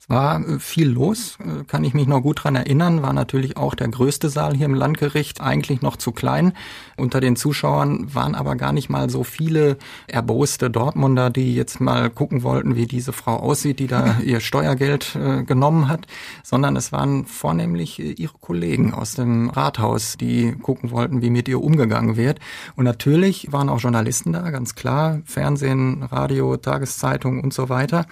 Es 0.00 0.08
war 0.08 0.40
äh, 0.40 0.58
viel 0.58 0.88
los, 0.88 1.38
äh, 1.40 1.64
kann 1.64 1.84
ich 1.84 1.94
mich 1.94 2.06
noch 2.06 2.22
gut 2.22 2.44
dran 2.44 2.56
erinnern, 2.56 3.02
war 3.02 3.12
natürlich 3.12 3.56
auch 3.56 3.74
der 3.74 3.88
größte 3.88 4.28
Saal 4.28 4.54
hier 4.54 4.66
im 4.66 4.74
Landgericht, 4.74 5.40
eigentlich 5.40 5.82
noch 5.82 5.96
zu 5.96 6.12
klein. 6.12 6.52
Unter 6.96 7.20
den 7.20 7.36
Zuschauern 7.36 8.14
waren 8.14 8.34
aber 8.34 8.56
gar 8.56 8.72
nicht 8.72 8.88
mal 8.88 9.10
so 9.10 9.24
viele 9.24 9.76
erboste 10.06 10.70
Dortmunder, 10.70 11.30
die 11.30 11.54
jetzt 11.54 11.80
mal 11.80 12.10
gucken 12.10 12.42
wollten, 12.42 12.76
wie 12.76 12.86
diese 12.86 13.12
Frau 13.12 13.36
aussieht, 13.36 13.78
die 13.78 13.86
da 13.86 14.18
ihr 14.24 14.40
Steuergeld 14.40 15.14
äh, 15.16 15.42
genommen 15.42 15.88
hat, 15.88 16.06
sondern 16.42 16.76
es 16.76 16.92
waren 16.92 17.26
vornehmlich 17.26 17.98
äh, 17.98 18.12
ihre 18.12 18.38
Kollegen 18.38 18.94
aus 18.94 19.14
dem 19.14 19.50
Rathaus, 19.50 20.16
die 20.16 20.52
gucken 20.52 20.90
wollten, 20.90 21.22
wie 21.22 21.30
mit 21.30 21.48
ihr 21.48 21.60
umgegangen 21.62 22.16
wird. 22.16 22.38
Und 22.76 22.84
natürlich 22.84 23.52
waren 23.52 23.68
auch 23.68 23.80
Journalisten 23.80 24.32
da, 24.32 24.50
ganz 24.50 24.74
klar, 24.74 25.20
Fernsehen, 25.24 26.02
Radio, 26.02 26.56
Tageszeitung 26.56 27.42
und 27.42 27.52
so 27.52 27.68
weiter. 27.68 28.06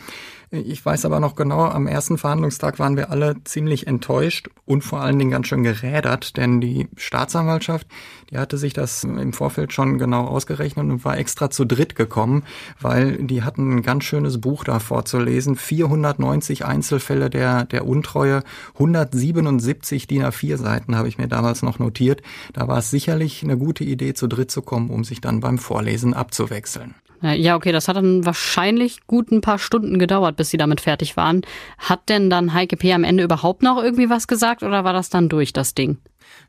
Ich 0.50 0.84
weiß 0.86 1.04
aber 1.04 1.18
noch 1.18 1.34
genau, 1.34 1.64
am 1.64 1.88
ersten 1.88 2.18
Verhandlungstag 2.18 2.78
waren 2.78 2.96
wir 2.96 3.10
alle 3.10 3.34
ziemlich 3.42 3.88
enttäuscht 3.88 4.48
und 4.64 4.82
vor 4.82 5.00
allen 5.00 5.18
Dingen 5.18 5.32
ganz 5.32 5.48
schön 5.48 5.64
gerädert, 5.64 6.36
denn 6.36 6.60
die 6.60 6.88
Staatsanwaltschaft, 6.96 7.88
die 8.30 8.38
hatte 8.38 8.56
sich 8.56 8.72
das 8.72 9.02
im 9.02 9.32
Vorfeld 9.32 9.72
schon 9.72 9.98
genau 9.98 10.26
ausgerechnet 10.26 10.88
und 10.88 11.04
war 11.04 11.18
extra 11.18 11.50
zu 11.50 11.64
dritt 11.64 11.96
gekommen, 11.96 12.44
weil 12.80 13.16
die 13.24 13.42
hatten 13.42 13.78
ein 13.78 13.82
ganz 13.82 14.04
schönes 14.04 14.40
Buch 14.40 14.62
da 14.62 14.78
vorzulesen. 14.78 15.56
490 15.56 16.64
Einzelfälle 16.64 17.28
der, 17.28 17.64
der 17.64 17.84
Untreue, 17.84 18.44
177 18.74 20.06
DIN 20.06 20.22
A4 20.22 20.58
Seiten 20.58 20.94
habe 20.94 21.08
ich 21.08 21.18
mir 21.18 21.28
damals 21.28 21.62
noch 21.62 21.80
notiert. 21.80 22.22
Da 22.52 22.68
war 22.68 22.78
es 22.78 22.90
sicherlich 22.90 23.42
eine 23.42 23.58
gute 23.58 23.82
Idee, 23.82 24.14
zu 24.14 24.28
dritt 24.28 24.52
zu 24.52 24.62
kommen, 24.62 24.90
um 24.90 25.02
sich 25.02 25.20
dann 25.20 25.40
beim 25.40 25.58
Vorlesen 25.58 26.14
abzuwechseln. 26.14 26.94
Ja, 27.22 27.56
okay, 27.56 27.72
das 27.72 27.88
hat 27.88 27.96
dann 27.96 28.24
wahrscheinlich 28.24 29.06
gut 29.06 29.30
ein 29.30 29.40
paar 29.40 29.58
Stunden 29.58 29.98
gedauert, 29.98 30.36
bis 30.36 30.50
sie 30.50 30.58
damit 30.58 30.80
fertig 30.80 31.16
waren. 31.16 31.42
Hat 31.78 32.08
denn 32.08 32.30
dann 32.30 32.52
Heike 32.52 32.76
P. 32.76 32.92
am 32.92 33.04
Ende 33.04 33.24
überhaupt 33.24 33.62
noch 33.62 33.82
irgendwie 33.82 34.10
was 34.10 34.28
gesagt 34.28 34.62
oder 34.62 34.84
war 34.84 34.92
das 34.92 35.08
dann 35.08 35.28
durch, 35.28 35.52
das 35.52 35.74
Ding? 35.74 35.98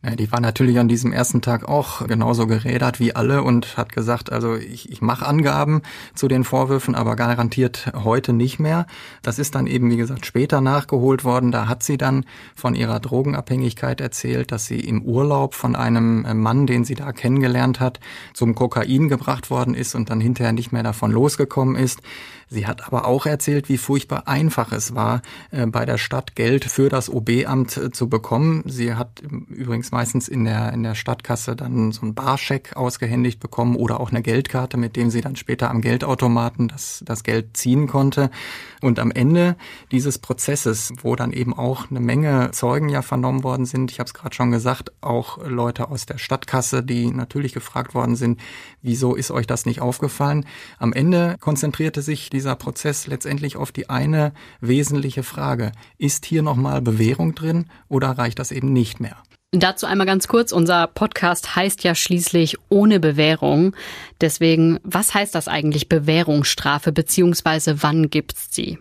Ja, 0.04 0.16
die 0.16 0.32
war 0.32 0.40
natürlich 0.40 0.78
an 0.78 0.88
diesem 0.88 1.12
ersten 1.12 1.42
Tag 1.42 1.68
auch 1.68 2.06
genauso 2.06 2.46
gerädert 2.46 3.00
wie 3.00 3.16
alle 3.16 3.42
und 3.42 3.78
hat 3.78 3.92
gesagt, 3.92 4.32
also 4.32 4.56
ich, 4.56 4.92
ich 4.92 5.02
mache 5.02 5.26
Angaben 5.26 5.82
zu 6.14 6.28
den 6.28 6.44
Vorwürfen, 6.44 6.94
aber 6.94 7.16
garantiert 7.16 7.92
heute 7.94 8.32
nicht 8.32 8.60
mehr. 8.60 8.86
Das 9.24 9.40
ist 9.40 9.56
dann 9.56 9.66
eben, 9.66 9.90
wie 9.90 9.98
gesagt, 9.98 10.26
später 10.26 10.62
nachgeholt 10.62 11.24
worden. 11.24 11.52
Da 11.52 11.68
hat 11.68 11.82
sie 11.82 11.98
dann 11.98 12.26
von 12.56 12.76
ihrer 12.76 13.00
Drogenabhängigkeit 13.00 14.00
erzählt, 14.00 14.52
dass 14.52 14.66
sie 14.68 14.80
im 14.80 15.02
Urlaub 15.02 15.56
von 15.56 15.76
einem 15.76 16.42
Mann, 16.42 16.68
den 16.68 16.86
sie 16.86 16.96
da 16.96 17.12
kennengelernt 17.12 17.80
hat, 17.80 18.00
zum 18.34 18.54
Kokain 18.54 19.10
gebracht 19.10 19.50
worden 19.50 19.74
ist 19.74 19.96
und 19.96 20.10
dann 20.12 20.22
hinterher 20.22 20.54
nicht 20.54 20.72
mehr 20.72 20.84
davon 20.84 21.12
losgekommen 21.12 21.76
ist. 21.76 22.02
Sie 22.50 22.66
hat 22.66 22.88
aber 22.88 23.06
auch 23.06 23.26
erzählt, 23.26 23.68
wie 23.68 23.78
furchtbar 23.78 24.28
einfach 24.28 24.72
es 24.72 24.96
war, 24.96 25.22
äh, 25.52 25.66
bei 25.66 25.86
der 25.86 25.98
Stadt 25.98 26.36
Geld 26.36 26.66
für 26.66 26.88
das 26.88 27.10
OB-Amt 27.10 27.78
äh, 27.78 27.92
zu 27.92 28.08
bekommen. 28.08 28.64
Sie 28.66 28.96
hat 28.96 29.22
übrigens 29.50 29.92
meistens 29.92 30.30
in 30.30 30.46
der, 30.46 30.72
in 30.72 30.84
der 30.84 30.96
Stadtkasse 30.96 31.56
dann 31.58 31.92
so 31.92 32.06
ein 32.06 32.14
Barscheck 32.14 32.78
ausgehändigt 32.78 33.42
bekommen 33.42 33.76
oder 33.76 34.00
auch 34.00 34.12
eine 34.12 34.22
Geldkarte, 34.22 34.78
mit 34.78 34.96
dem 34.96 35.10
sie 35.10 35.22
dann 35.22 35.36
später 35.36 35.70
am 35.70 35.82
Geldautomaten 35.82 36.70
das, 36.70 37.04
das 37.06 37.24
Geld 37.24 37.58
ziehen 37.58 37.88
konnte. 37.88 38.30
Und 38.82 39.00
am 39.00 39.12
Ende 39.12 39.58
dieses 39.92 40.18
Prozesses, 40.18 40.94
wo 41.02 41.16
dann 41.16 41.34
eben 41.34 41.54
auch 41.54 41.90
eine 41.90 42.00
Menge 42.00 42.52
Zeugen 42.52 42.90
ja 42.90 43.02
vernommen 43.02 43.44
worden 43.44 43.66
sind, 43.66 43.92
ich 43.92 44.00
habe 44.00 44.08
es 44.08 44.14
gerade 44.14 44.36
schon 44.36 44.52
gesagt, 44.52 44.92
auch 45.02 45.40
Leute 45.46 45.90
aus 45.90 46.06
der 46.06 46.18
Stadtkasse, 46.18 46.82
die 46.84 47.12
natürlich 47.12 47.54
gefragt 47.54 47.94
worden 47.94 48.16
sind, 48.16 48.40
wieso 48.82 49.16
ist 49.16 49.32
euch 49.32 49.48
das 49.48 49.66
nicht 49.66 49.82
aufgefallen? 49.82 50.46
Am 50.80 50.94
Ende 50.94 51.36
konzentrierte 51.40 52.02
sich 52.02 52.30
dieser 52.38 52.56
Prozess 52.56 53.08
letztendlich 53.08 53.58
auf 53.58 53.72
die 53.72 53.90
eine 53.90 54.32
wesentliche 54.62 55.24
Frage. 55.24 55.72
Ist 55.98 56.24
hier 56.28 56.44
nochmal 56.44 56.84
Bewährung 56.84 57.34
drin 57.34 57.66
oder 57.90 58.12
reicht 58.12 58.38
das 58.38 58.52
eben 58.52 58.74
nicht 58.74 59.00
mehr? 59.00 59.18
Dazu 59.52 59.88
einmal 59.88 60.06
ganz 60.06 60.28
kurz, 60.28 60.52
unser 60.52 60.86
Podcast 60.86 61.56
heißt 61.56 61.84
ja 61.84 61.96
schließlich 61.96 62.58
ohne 62.70 63.00
Bewährung. 63.00 63.76
Deswegen, 64.22 64.80
was 64.84 65.16
heißt 65.16 65.34
das 65.34 65.48
eigentlich 65.48 65.90
Bewährungsstrafe 65.90 66.92
beziehungsweise 66.92 67.82
wann 67.82 68.12
gibt's 68.12 68.50
sie? 68.52 68.78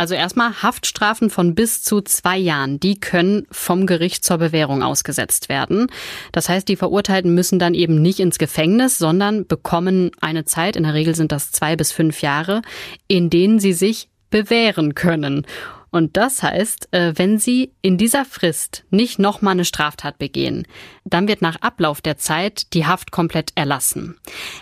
Also 0.00 0.14
erstmal 0.14 0.62
Haftstrafen 0.62 1.28
von 1.28 1.54
bis 1.54 1.82
zu 1.82 2.00
zwei 2.00 2.38
Jahren, 2.38 2.80
die 2.80 2.98
können 2.98 3.46
vom 3.50 3.84
Gericht 3.84 4.24
zur 4.24 4.38
Bewährung 4.38 4.82
ausgesetzt 4.82 5.50
werden. 5.50 5.88
Das 6.32 6.48
heißt, 6.48 6.66
die 6.68 6.76
Verurteilten 6.76 7.34
müssen 7.34 7.58
dann 7.58 7.74
eben 7.74 8.00
nicht 8.00 8.18
ins 8.18 8.38
Gefängnis, 8.38 8.96
sondern 8.96 9.46
bekommen 9.46 10.10
eine 10.22 10.46
Zeit, 10.46 10.76
in 10.76 10.84
der 10.84 10.94
Regel 10.94 11.14
sind 11.14 11.32
das 11.32 11.52
zwei 11.52 11.76
bis 11.76 11.92
fünf 11.92 12.22
Jahre, 12.22 12.62
in 13.08 13.28
denen 13.28 13.58
sie 13.58 13.74
sich 13.74 14.08
bewähren 14.30 14.94
können. 14.94 15.46
Und 15.90 16.16
das 16.16 16.42
heißt, 16.42 16.88
äh, 16.92 17.14
wenn 17.16 17.38
Sie 17.38 17.72
in 17.82 17.98
dieser 17.98 18.24
Frist 18.24 18.84
nicht 18.90 19.18
nochmal 19.18 19.52
eine 19.52 19.64
Straftat 19.64 20.18
begehen, 20.18 20.66
dann 21.04 21.26
wird 21.26 21.42
nach 21.42 21.56
Ablauf 21.60 22.00
der 22.00 22.16
Zeit 22.16 22.72
die 22.74 22.86
Haft 22.86 23.10
komplett 23.10 23.50
erlassen. 23.56 24.16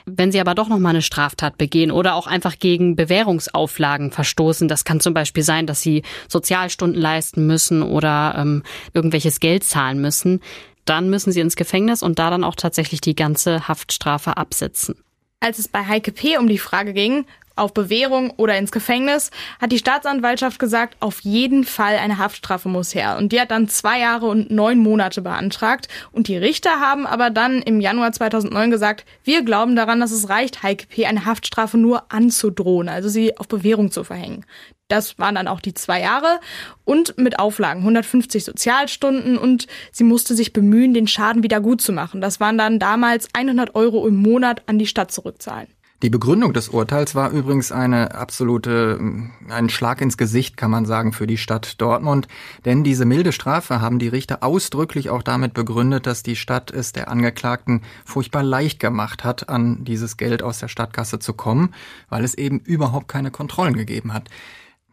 Wenn 0.07 0.33
Sie 0.33 0.41
aber 0.41 0.55
doch 0.55 0.69
nochmal 0.69 0.91
eine 0.91 1.03
Straftat 1.03 1.59
begehen 1.59 1.91
oder 1.91 2.15
auch 2.15 2.27
einfach 2.27 2.59
gegen 2.59 2.97
Bewährungsauflagen 2.97 4.11
verstoßen, 4.11 4.69
das 4.69 4.85
kann 4.85 5.01
zum 5.01 5.13
Beispiel 5.13 5.43
sein, 5.43 5.67
dass 5.67 5.83
Sie 5.83 6.03
Sozialstunden 6.29 7.01
leisten 7.01 7.47
müssen 7.47 7.83
oder 7.83 8.35
ähm, 8.39 8.63
irgendwelches 8.95 9.41
Geld 9.41 9.65
zahlen 9.65 10.01
müssen, 10.01 10.41
dann 10.87 11.11
müssen 11.11 11.33
Sie 11.33 11.41
ins 11.41 11.57
Gefängnis 11.57 12.03
und 12.03 12.19
da 12.19 12.31
dann 12.31 12.45
auch 12.45 12.55
tatsächlich 12.55 13.03
die 13.03 13.15
ganze 13.15 13.69
Haftstrafe 13.69 14.39
absitzen. 14.39 14.97
Als 15.41 15.59
es 15.59 15.69
bei 15.69 15.87
Heike 15.87 16.13
P. 16.13 16.39
um 16.39 16.49
die 16.49 16.59
Frage 16.59 16.95
ging, 16.95 17.27
auf 17.59 17.75
Bewährung 17.75 18.31
oder 18.37 18.57
ins 18.57 18.73
Gefängnis, 18.73 19.31
hat 19.61 19.73
die 19.73 19.79
Staatsanwaltschaft 19.79 20.59
gesagt, 20.59 20.97
auf 21.01 21.21
jeden 21.21 21.65
Fall 21.65 21.97
eine 21.97 22.19
Haftstrafe 22.19 22.69
muss 22.69 22.95
her. 22.95 23.17
Und 23.19 23.33
die 23.33 23.41
hat 23.41 23.51
dann 23.51 23.69
zwei 23.69 24.01
Jahre 24.01 24.27
und 24.27 24.51
neun 24.51 24.79
Monate 24.79 25.23
beantragt. 25.23 25.89
Und 26.13 26.29
die 26.29 26.37
Richter 26.37 26.81
haben 26.81 27.07
aber 27.07 27.31
dann 27.31 27.63
im 27.63 27.81
Januar 27.81 28.13
2009 28.13 28.71
gesagt, 28.71 29.05
wir 29.25 29.43
glauben 29.43 29.77
daran, 29.77 30.01
dass 30.01 30.11
es 30.11 30.29
reicht, 30.29 30.63
Heike 30.63 30.87
P. 30.87 31.07
eine 31.07 31.25
Haftstrafe 31.25 31.79
nur 31.79 32.13
anzudrohen, 32.13 32.89
also 32.89 33.09
sie 33.09 33.37
auf 33.39 33.49
Bewährung 33.49 33.91
zu 33.91 34.05
verhängen. 34.05 34.45
Das 34.89 35.19
waren 35.19 35.35
dann 35.35 35.49
auch 35.49 35.61
die 35.61 35.75
zwei 35.75 36.01
Jahre 36.01 36.41
und 36.85 37.19
mit 37.19 37.39
Auflagen 37.39 37.81
150 37.81 38.43
Sozialstunden 38.43 39.37
und 39.37 39.67
sie 39.93 40.05
musste 40.05 40.35
sich 40.35 40.55
bemühen, 40.55 40.95
den 40.95 41.07
Schaden 41.07 41.43
wieder 41.43 41.61
gut 41.61 41.83
zu 41.83 41.93
machen. 41.93 42.23
Das 42.23 42.41
waren 42.41 42.57
dann 42.57 42.79
damals 42.79 43.29
100 43.35 43.75
Euro 43.75 44.07
im 44.07 44.17
Monat 44.17 44.63
an 44.67 44.79
die 44.79 44.87
Stadt 44.87 45.13
zurückzahlen. 45.13 45.69
Die 46.01 46.11
Begründung 46.11 46.53
des 46.53 46.69
Urteils 46.69 47.17
war 47.17 47.31
übrigens 47.31 47.73
eine 47.73 48.15
absolute, 48.15 49.01
ein 49.49 49.69
Schlag 49.69 50.01
ins 50.01 50.17
Gesicht, 50.17 50.57
kann 50.57 50.71
man 50.71 50.87
sagen, 50.87 51.13
für 51.13 51.27
die 51.27 51.39
Stadt 51.39 51.81
Dortmund. 51.81 52.29
Denn 52.65 52.85
diese 52.85 53.05
milde 53.05 53.33
Strafe 53.33 53.81
haben 53.81 53.99
die 53.99 54.07
Richter 54.07 54.45
ausdrücklich 54.45 55.11
auch 55.11 55.25
damit 55.25 55.55
begründet, 55.55 56.07
dass 56.07 56.23
die 56.23 56.37
Stadt 56.37 56.71
es 56.71 56.93
der 56.93 57.09
Angeklagten 57.09 57.83
furchtbar 58.05 58.45
leicht 58.45 58.79
gemacht 58.79 59.25
hat, 59.25 59.49
an 59.49 59.85
dieses 59.85 60.17
Geld 60.17 60.45
aus 60.45 60.61
der 60.61 60.69
Stadtkasse 60.69 61.19
zu 61.19 61.33
kommen, 61.33 61.75
weil 62.09 62.23
es 62.23 62.35
eben 62.35 62.61
überhaupt 62.61 63.09
keine 63.09 63.33
Kontrollen 63.33 63.75
gegeben 63.75 64.15
hat. 64.15 64.29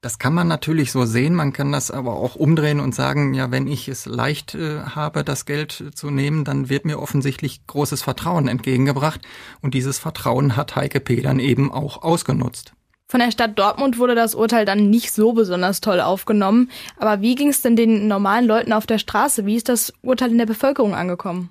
Das 0.05 0.19
kann 0.19 0.35
man 0.35 0.47
natürlich 0.47 0.91
so 0.91 1.05
sehen, 1.05 1.33
man 1.33 1.51
kann 1.51 1.71
das 1.71 1.89
aber 1.89 2.13
auch 2.13 2.35
umdrehen 2.35 2.79
und 2.79 2.93
sagen, 2.93 3.33
ja, 3.33 3.49
wenn 3.49 3.65
ich 3.65 3.87
es 3.87 4.05
leicht 4.05 4.53
äh, 4.53 4.81
habe, 4.81 5.23
das 5.23 5.45
Geld 5.45 5.83
zu 5.95 6.11
nehmen, 6.11 6.45
dann 6.45 6.69
wird 6.69 6.85
mir 6.85 6.99
offensichtlich 6.99 7.65
großes 7.65 8.03
Vertrauen 8.03 8.47
entgegengebracht 8.47 9.21
und 9.61 9.73
dieses 9.73 9.97
Vertrauen 9.97 10.55
hat 10.55 10.75
Heike 10.75 10.99
P. 10.99 11.21
dann 11.21 11.39
eben 11.39 11.71
auch 11.71 12.03
ausgenutzt. 12.03 12.73
Von 13.07 13.19
der 13.19 13.31
Stadt 13.31 13.57
Dortmund 13.57 13.97
wurde 13.97 14.13
das 14.13 14.35
Urteil 14.35 14.63
dann 14.63 14.91
nicht 14.91 15.11
so 15.11 15.33
besonders 15.33 15.81
toll 15.81 15.99
aufgenommen. 15.99 16.69
Aber 16.97 17.21
wie 17.21 17.33
ging 17.33 17.49
es 17.49 17.63
denn 17.63 17.75
den 17.75 18.07
normalen 18.07 18.45
Leuten 18.45 18.73
auf 18.73 18.85
der 18.85 18.99
Straße? 18.99 19.47
Wie 19.47 19.55
ist 19.55 19.69
das 19.69 19.91
Urteil 20.03 20.29
in 20.29 20.37
der 20.37 20.45
Bevölkerung 20.45 20.93
angekommen? 20.93 21.49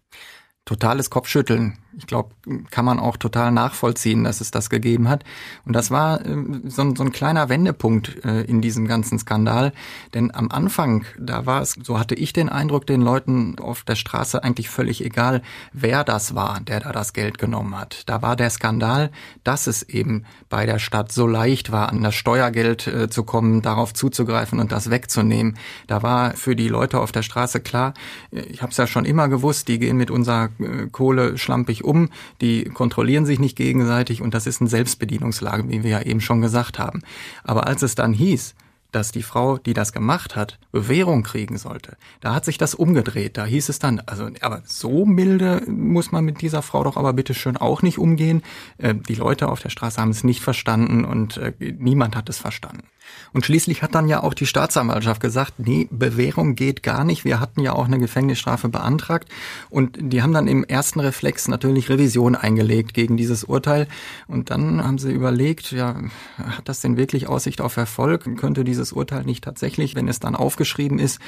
Totales 0.64 1.10
Kopfschütteln 1.10 1.76
ich 1.96 2.06
glaube, 2.06 2.30
kann 2.70 2.84
man 2.84 2.98
auch 2.98 3.16
total 3.16 3.52
nachvollziehen, 3.52 4.24
dass 4.24 4.40
es 4.40 4.50
das 4.50 4.70
gegeben 4.70 5.08
hat. 5.08 5.24
Und 5.64 5.74
das 5.74 5.90
war 5.90 6.24
äh, 6.24 6.36
so, 6.64 6.82
ein, 6.82 6.96
so 6.96 7.04
ein 7.04 7.12
kleiner 7.12 7.48
Wendepunkt 7.48 8.24
äh, 8.24 8.42
in 8.42 8.60
diesem 8.60 8.86
ganzen 8.86 9.18
Skandal. 9.18 9.72
Denn 10.12 10.34
am 10.34 10.50
Anfang, 10.50 11.04
da 11.18 11.46
war 11.46 11.62
es, 11.62 11.76
so 11.82 11.98
hatte 11.98 12.14
ich 12.14 12.32
den 12.32 12.48
Eindruck, 12.48 12.86
den 12.86 13.00
Leuten 13.00 13.58
auf 13.58 13.82
der 13.82 13.96
Straße 13.96 14.42
eigentlich 14.42 14.68
völlig 14.68 15.04
egal, 15.04 15.42
wer 15.72 16.04
das 16.04 16.34
war, 16.34 16.60
der 16.60 16.80
da 16.80 16.92
das 16.92 17.12
Geld 17.12 17.38
genommen 17.38 17.78
hat. 17.78 18.02
Da 18.06 18.22
war 18.22 18.36
der 18.36 18.50
Skandal, 18.50 19.10
dass 19.44 19.66
es 19.66 19.82
eben 19.82 20.24
bei 20.48 20.66
der 20.66 20.78
Stadt 20.78 21.12
so 21.12 21.26
leicht 21.26 21.72
war, 21.72 21.90
an 21.90 22.02
das 22.02 22.14
Steuergeld 22.14 22.86
äh, 22.86 23.08
zu 23.08 23.24
kommen, 23.24 23.62
darauf 23.62 23.94
zuzugreifen 23.94 24.58
und 24.58 24.72
das 24.72 24.90
wegzunehmen. 24.90 25.56
Da 25.86 26.02
war 26.02 26.32
für 26.32 26.56
die 26.56 26.68
Leute 26.68 27.00
auf 27.00 27.12
der 27.12 27.22
Straße 27.22 27.60
klar, 27.60 27.94
äh, 28.30 28.40
ich 28.40 28.62
habe 28.62 28.70
es 28.70 28.76
ja 28.76 28.86
schon 28.86 29.04
immer 29.04 29.28
gewusst, 29.28 29.68
die 29.68 29.78
gehen 29.78 29.96
mit 29.96 30.10
unserer 30.10 30.50
Kohle 30.92 31.38
schlampig 31.38 31.83
um, 31.84 32.10
die 32.40 32.64
kontrollieren 32.64 33.26
sich 33.26 33.38
nicht 33.38 33.56
gegenseitig 33.56 34.22
und 34.22 34.34
das 34.34 34.46
ist 34.46 34.60
eine 34.60 34.70
Selbstbedienungslage, 34.70 35.68
wie 35.68 35.82
wir 35.82 35.90
ja 35.90 36.02
eben 36.02 36.20
schon 36.20 36.40
gesagt 36.40 36.78
haben. 36.78 37.02
Aber 37.44 37.66
als 37.66 37.82
es 37.82 37.94
dann 37.94 38.12
hieß, 38.12 38.54
dass 38.94 39.10
die 39.10 39.22
Frau, 39.22 39.58
die 39.58 39.74
das 39.74 39.92
gemacht 39.92 40.36
hat, 40.36 40.58
Bewährung 40.70 41.24
kriegen 41.24 41.58
sollte. 41.58 41.96
Da 42.20 42.34
hat 42.34 42.44
sich 42.44 42.58
das 42.58 42.74
umgedreht. 42.74 43.36
Da 43.36 43.44
hieß 43.44 43.68
es 43.68 43.78
dann, 43.78 44.00
also, 44.06 44.28
aber 44.40 44.62
so 44.64 45.04
milde 45.04 45.62
muss 45.66 46.12
man 46.12 46.24
mit 46.24 46.40
dieser 46.40 46.62
Frau 46.62 46.84
doch 46.84 46.96
aber 46.96 47.12
bitte 47.12 47.34
schön 47.34 47.56
auch 47.56 47.82
nicht 47.82 47.98
umgehen. 47.98 48.42
Äh, 48.78 48.94
die 48.94 49.16
Leute 49.16 49.48
auf 49.48 49.60
der 49.60 49.70
Straße 49.70 50.00
haben 50.00 50.10
es 50.10 50.24
nicht 50.24 50.40
verstanden 50.40 51.04
und 51.04 51.38
äh, 51.38 51.52
niemand 51.58 52.16
hat 52.16 52.28
es 52.28 52.38
verstanden. 52.38 52.84
Und 53.32 53.44
schließlich 53.44 53.82
hat 53.82 53.94
dann 53.94 54.08
ja 54.08 54.22
auch 54.22 54.32
die 54.34 54.46
Staatsanwaltschaft 54.46 55.20
gesagt, 55.20 55.54
nee, 55.58 55.88
Bewährung 55.90 56.54
geht 56.54 56.82
gar 56.82 57.04
nicht. 57.04 57.24
Wir 57.24 57.40
hatten 57.40 57.60
ja 57.60 57.72
auch 57.72 57.86
eine 57.86 57.98
Gefängnisstrafe 57.98 58.68
beantragt. 58.68 59.28
Und 59.70 59.98
die 60.00 60.22
haben 60.22 60.32
dann 60.32 60.46
im 60.46 60.62
ersten 60.62 61.00
Reflex 61.00 61.48
natürlich 61.48 61.88
Revision 61.88 62.36
eingelegt 62.36 62.94
gegen 62.94 63.16
dieses 63.16 63.42
Urteil. 63.44 63.88
Und 64.28 64.50
dann 64.50 64.84
haben 64.84 64.98
sie 64.98 65.12
überlegt, 65.12 65.72
ja, 65.72 65.96
hat 66.38 66.68
das 66.68 66.80
denn 66.80 66.96
wirklich 66.96 67.28
Aussicht 67.28 67.60
auf 67.60 67.76
Erfolg? 67.76 68.24
Könnte 68.36 68.62
dieses 68.62 68.92
Urteil 68.92 69.24
nicht 69.24 69.42
tatsächlich, 69.42 69.94
wenn 69.96 70.08
es 70.08 70.20
dann 70.20 70.36
aufgeschrieben 70.36 70.98
ist, 70.98 71.20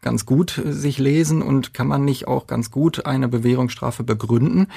ganz 0.00 0.24
gut 0.24 0.62
sich 0.64 0.98
lesen 0.98 1.42
und 1.42 1.74
kann 1.74 1.86
man 1.86 2.04
nicht 2.04 2.26
auch 2.26 2.46
ganz 2.46 2.70
gut 2.70 3.04
eine 3.06 3.28
Bewährungsstrafe 3.28 4.02
begründen. 4.02 4.68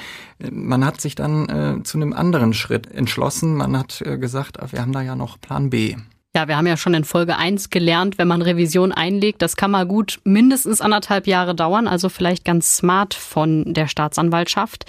Man 0.50 0.84
hat 0.84 1.00
sich 1.00 1.14
dann 1.14 1.48
äh, 1.48 1.82
zu 1.82 1.98
einem 1.98 2.12
anderen 2.12 2.52
Schritt 2.52 2.90
entschlossen. 2.90 3.54
Man 3.54 3.78
hat 3.78 4.02
äh, 4.02 4.18
gesagt, 4.18 4.58
wir 4.70 4.80
haben 4.80 4.92
da 4.92 5.00
ja 5.00 5.16
noch 5.16 5.40
Plan 5.40 5.70
B. 5.70 5.96
Ja, 6.36 6.48
wir 6.48 6.56
haben 6.56 6.66
ja 6.66 6.76
schon 6.76 6.94
in 6.94 7.04
Folge 7.04 7.36
1 7.36 7.70
gelernt, 7.70 8.18
wenn 8.18 8.26
man 8.26 8.42
Revision 8.42 8.90
einlegt, 8.90 9.40
das 9.40 9.54
kann 9.56 9.70
mal 9.70 9.86
gut 9.86 10.18
mindestens 10.24 10.80
anderthalb 10.80 11.28
Jahre 11.28 11.54
dauern, 11.54 11.86
also 11.86 12.08
vielleicht 12.08 12.44
ganz 12.44 12.76
smart 12.76 13.14
von 13.14 13.72
der 13.72 13.86
Staatsanwaltschaft. 13.86 14.84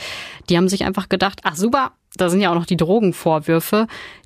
Die 0.50 0.58
haben 0.58 0.68
sich 0.68 0.86
einfach 0.86 1.08
gedacht, 1.08 1.42
ach 1.44 1.56
super, 1.56 1.92
da 2.16 2.30
sind 2.30 2.42
ja 2.42 2.50
auch 2.50 2.56
noch 2.56 2.66
die 2.66 2.78
Drogenvorwürfe, 2.78 3.86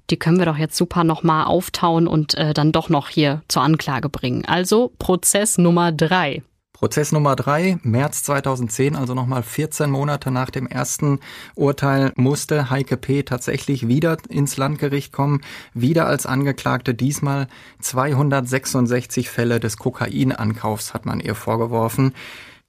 die 0.10 0.18
können 0.18 0.40
wir 0.40 0.46
doch 0.46 0.58
jetzt 0.58 0.78
super 0.78 1.04
nochmal 1.04 1.44
auftauen 1.44 2.08
und 2.08 2.36
äh, 2.36 2.54
dann 2.54 2.72
doch 2.72 2.88
noch 2.88 3.10
hier 3.10 3.42
zur 3.50 3.64
Anklage 3.64 4.08
bringen. 4.08 4.46
Also 4.46 4.94
Prozess 4.98 5.58
Nummer 5.58 5.92
drei. 5.92 6.42
Prozess 6.80 7.12
Nummer 7.12 7.36
drei, 7.36 7.78
März 7.84 8.24
2010, 8.24 8.96
also 8.96 9.14
nochmal 9.14 9.44
14 9.44 9.92
Monate 9.92 10.32
nach 10.32 10.50
dem 10.50 10.66
ersten 10.66 11.20
Urteil, 11.54 12.14
musste 12.16 12.70
Heike 12.70 12.96
P. 12.96 13.24
tatsächlich 13.24 13.90
wieder 13.90 14.16
ins 14.30 14.56
Landgericht 14.56 15.12
kommen, 15.12 15.42
wieder 15.74 16.08
als 16.08 16.26
Angeklagte. 16.26 16.94
Diesmal 16.94 17.50
266 17.82 19.30
Fälle 19.30 19.60
des 19.60 19.76
Kokainankaufs 19.76 20.94
hat 20.94 21.06
man 21.06 21.20
ihr 21.20 21.36
vorgeworfen. 21.36 22.14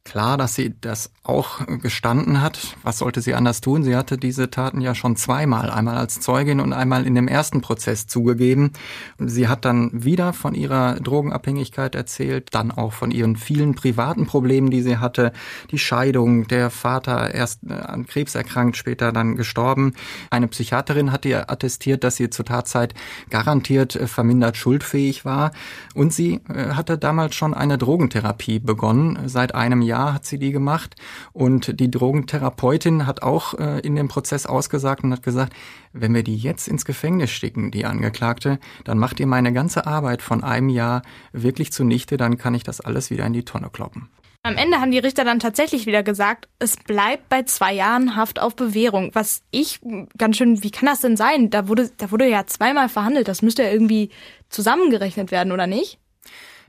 Klar, 0.02 0.36
dass 0.36 0.56
sie 0.56 0.74
das 0.80 1.12
auch 1.22 1.66
gestanden 1.82 2.40
hat. 2.40 2.76
Was 2.82 2.98
sollte 2.98 3.20
sie 3.20 3.34
anders 3.34 3.60
tun? 3.60 3.82
Sie 3.82 3.94
hatte 3.94 4.16
diese 4.16 4.50
Taten 4.50 4.80
ja 4.80 4.94
schon 4.94 5.16
zweimal, 5.16 5.70
einmal 5.70 5.98
als 5.98 6.18
Zeugin 6.20 6.60
und 6.60 6.72
einmal 6.72 7.06
in 7.06 7.14
dem 7.14 7.28
ersten 7.28 7.60
Prozess 7.60 8.06
zugegeben. 8.06 8.72
Sie 9.18 9.46
hat 9.46 9.66
dann 9.66 9.90
wieder 9.92 10.32
von 10.32 10.54
ihrer 10.54 10.94
Drogenabhängigkeit 10.94 11.94
erzählt, 11.94 12.48
dann 12.52 12.70
auch 12.70 12.94
von 12.94 13.10
ihren 13.10 13.36
vielen 13.36 13.74
privaten 13.74 14.26
Problemen, 14.26 14.70
die 14.70 14.80
sie 14.80 14.96
hatte. 14.96 15.32
Die 15.70 15.78
Scheidung, 15.78 16.48
der 16.48 16.70
Vater 16.70 17.34
erst 17.34 17.60
äh, 17.68 17.74
an 17.74 18.06
Krebs 18.06 18.34
erkrankt, 18.34 18.78
später 18.78 19.12
dann 19.12 19.36
gestorben. 19.36 19.92
Eine 20.30 20.48
Psychiaterin 20.48 21.12
hat 21.12 21.26
ihr 21.26 21.50
attestiert, 21.50 22.02
dass 22.02 22.16
sie 22.16 22.30
zur 22.30 22.46
Tatzeit 22.46 22.94
garantiert 23.28 23.94
äh, 23.94 24.06
vermindert 24.06 24.56
schuldfähig 24.56 25.26
war. 25.26 25.52
Und 25.94 26.14
sie 26.14 26.40
äh, 26.48 26.70
hatte 26.70 26.96
damals 26.96 27.34
schon 27.34 27.52
eine 27.52 27.76
Drogentherapie 27.76 28.58
begonnen, 28.58 29.18
seit 29.26 29.54
einem 29.54 29.82
Jahr 29.82 30.14
hat 30.14 30.24
sie 30.24 30.38
die 30.38 30.52
gemacht. 30.52 30.96
Und 31.32 31.80
die 31.80 31.90
Drogentherapeutin 31.90 33.06
hat 33.06 33.22
auch 33.22 33.54
äh, 33.54 33.80
in 33.80 33.94
dem 33.94 34.08
Prozess 34.08 34.46
ausgesagt 34.46 35.04
und 35.04 35.12
hat 35.12 35.22
gesagt, 35.22 35.52
wenn 35.92 36.14
wir 36.14 36.22
die 36.22 36.36
jetzt 36.36 36.68
ins 36.68 36.84
Gefängnis 36.84 37.30
schicken, 37.30 37.70
die 37.70 37.84
Angeklagte, 37.84 38.58
dann 38.84 38.98
macht 38.98 39.20
ihr 39.20 39.26
meine 39.26 39.52
ganze 39.52 39.86
Arbeit 39.86 40.22
von 40.22 40.44
einem 40.44 40.68
Jahr 40.68 41.02
wirklich 41.32 41.72
zunichte, 41.72 42.16
dann 42.16 42.38
kann 42.38 42.54
ich 42.54 42.62
das 42.62 42.80
alles 42.80 43.10
wieder 43.10 43.26
in 43.26 43.32
die 43.32 43.44
Tonne 43.44 43.70
kloppen. 43.70 44.08
Am 44.42 44.56
Ende 44.56 44.80
haben 44.80 44.90
die 44.90 44.98
Richter 44.98 45.24
dann 45.24 45.38
tatsächlich 45.38 45.84
wieder 45.84 46.02
gesagt, 46.02 46.48
es 46.58 46.78
bleibt 46.78 47.28
bei 47.28 47.42
zwei 47.42 47.74
Jahren 47.74 48.16
Haft 48.16 48.40
auf 48.40 48.56
Bewährung. 48.56 49.10
Was 49.12 49.42
ich 49.50 49.80
ganz 50.16 50.38
schön, 50.38 50.62
wie 50.62 50.70
kann 50.70 50.86
das 50.86 51.02
denn 51.02 51.18
sein? 51.18 51.50
Da 51.50 51.68
wurde, 51.68 51.90
da 51.98 52.10
wurde 52.10 52.26
ja 52.26 52.46
zweimal 52.46 52.88
verhandelt. 52.88 53.28
Das 53.28 53.42
müsste 53.42 53.64
ja 53.64 53.70
irgendwie 53.70 54.08
zusammengerechnet 54.48 55.30
werden, 55.30 55.52
oder 55.52 55.66
nicht? 55.66 55.98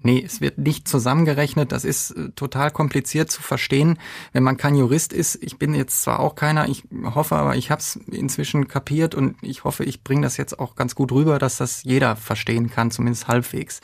Nee, 0.03 0.23
es 0.25 0.41
wird 0.41 0.57
nicht 0.57 0.87
zusammengerechnet. 0.87 1.71
Das 1.71 1.85
ist 1.85 2.11
äh, 2.11 2.29
total 2.29 2.71
kompliziert 2.71 3.31
zu 3.31 3.41
verstehen, 3.41 3.99
wenn 4.33 4.43
man 4.43 4.57
kein 4.57 4.75
Jurist 4.75 5.13
ist. 5.13 5.37
Ich 5.41 5.57
bin 5.57 5.75
jetzt 5.75 6.01
zwar 6.01 6.19
auch 6.19 6.35
keiner, 6.35 6.67
ich 6.67 6.83
hoffe 7.03 7.35
aber, 7.35 7.55
ich 7.55 7.69
habe 7.69 7.81
es 7.81 7.97
inzwischen 8.11 8.67
kapiert 8.67 9.13
und 9.13 9.35
ich 9.41 9.63
hoffe, 9.63 9.83
ich 9.83 10.03
bringe 10.03 10.23
das 10.23 10.37
jetzt 10.37 10.59
auch 10.59 10.75
ganz 10.75 10.95
gut 10.95 11.11
rüber, 11.11 11.37
dass 11.37 11.57
das 11.57 11.83
jeder 11.83 12.15
verstehen 12.15 12.69
kann, 12.69 12.89
zumindest 12.89 13.27
halbwegs. 13.27 13.81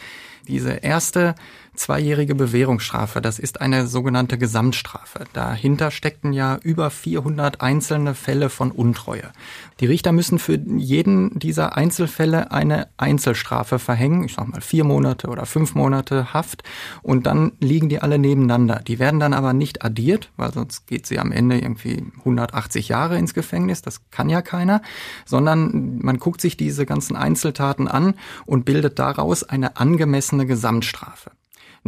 Diese 0.48 0.72
erste 0.72 1.36
zweijährige 1.78 2.36
Bewährungsstrafe, 2.36 3.22
das 3.22 3.40
ist 3.40 3.62
eine 3.62 3.88
sogenannte 3.88 4.38
Gesamtstrafe. 4.38 5.26
Dahinter 5.34 5.92
steckten 5.92 6.34
ja 6.34 6.58
über 6.62 6.90
400 6.90 7.62
einzelne 7.62 8.14
Fälle 8.14 8.50
von 8.50 8.72
Untreue. 8.72 9.32
Die 9.80 9.86
Richter 9.86 10.12
müssen 10.12 10.40
für 10.40 10.60
jeden 10.60 11.38
dieser 11.40 11.78
Einzelfälle 11.78 12.52
eine 12.52 12.88
Einzelstrafe 12.98 13.80
verhängen, 13.80 14.24
ich 14.24 14.34
sag 14.34 14.48
mal 14.48 14.62
vier 14.62 14.84
Monate 14.84 15.28
oder 15.28 15.46
fünf 15.46 15.76
Monate 15.76 16.34
Haft 16.34 16.64
und 17.04 17.26
dann 17.28 17.54
liegen 17.60 17.90
die 17.90 18.02
alle 18.02 18.20
nebeneinander. 18.20 18.82
Die 18.86 19.00
werden 19.00 19.20
dann 19.20 19.34
aber 19.34 19.54
nicht 19.54 19.86
addiert, 19.86 20.32
weil 20.36 20.52
sonst 20.52 20.88
geht 20.88 21.06
sie 21.06 21.20
am 21.20 21.32
Ende 21.32 21.60
irgendwie 21.60 22.06
180 22.20 22.90
Jahre 22.90 23.18
ins 23.18 23.34
Gefängnis, 23.34 23.82
das 23.82 24.10
kann 24.12 24.30
ja 24.30 24.42
keiner, 24.42 24.82
sondern 25.26 26.00
man 26.00 26.18
guckt 26.18 26.42
sich 26.42 26.58
diese 26.58 26.86
ganzen 26.86 27.16
Einzeltaten 27.16 27.88
an 27.88 28.16
und 28.46 28.66
bildet 28.66 29.00
daraus 29.00 29.44
eine 29.44 29.78
angemessene 29.78 30.46
Gesamtstrafe. 30.46 31.32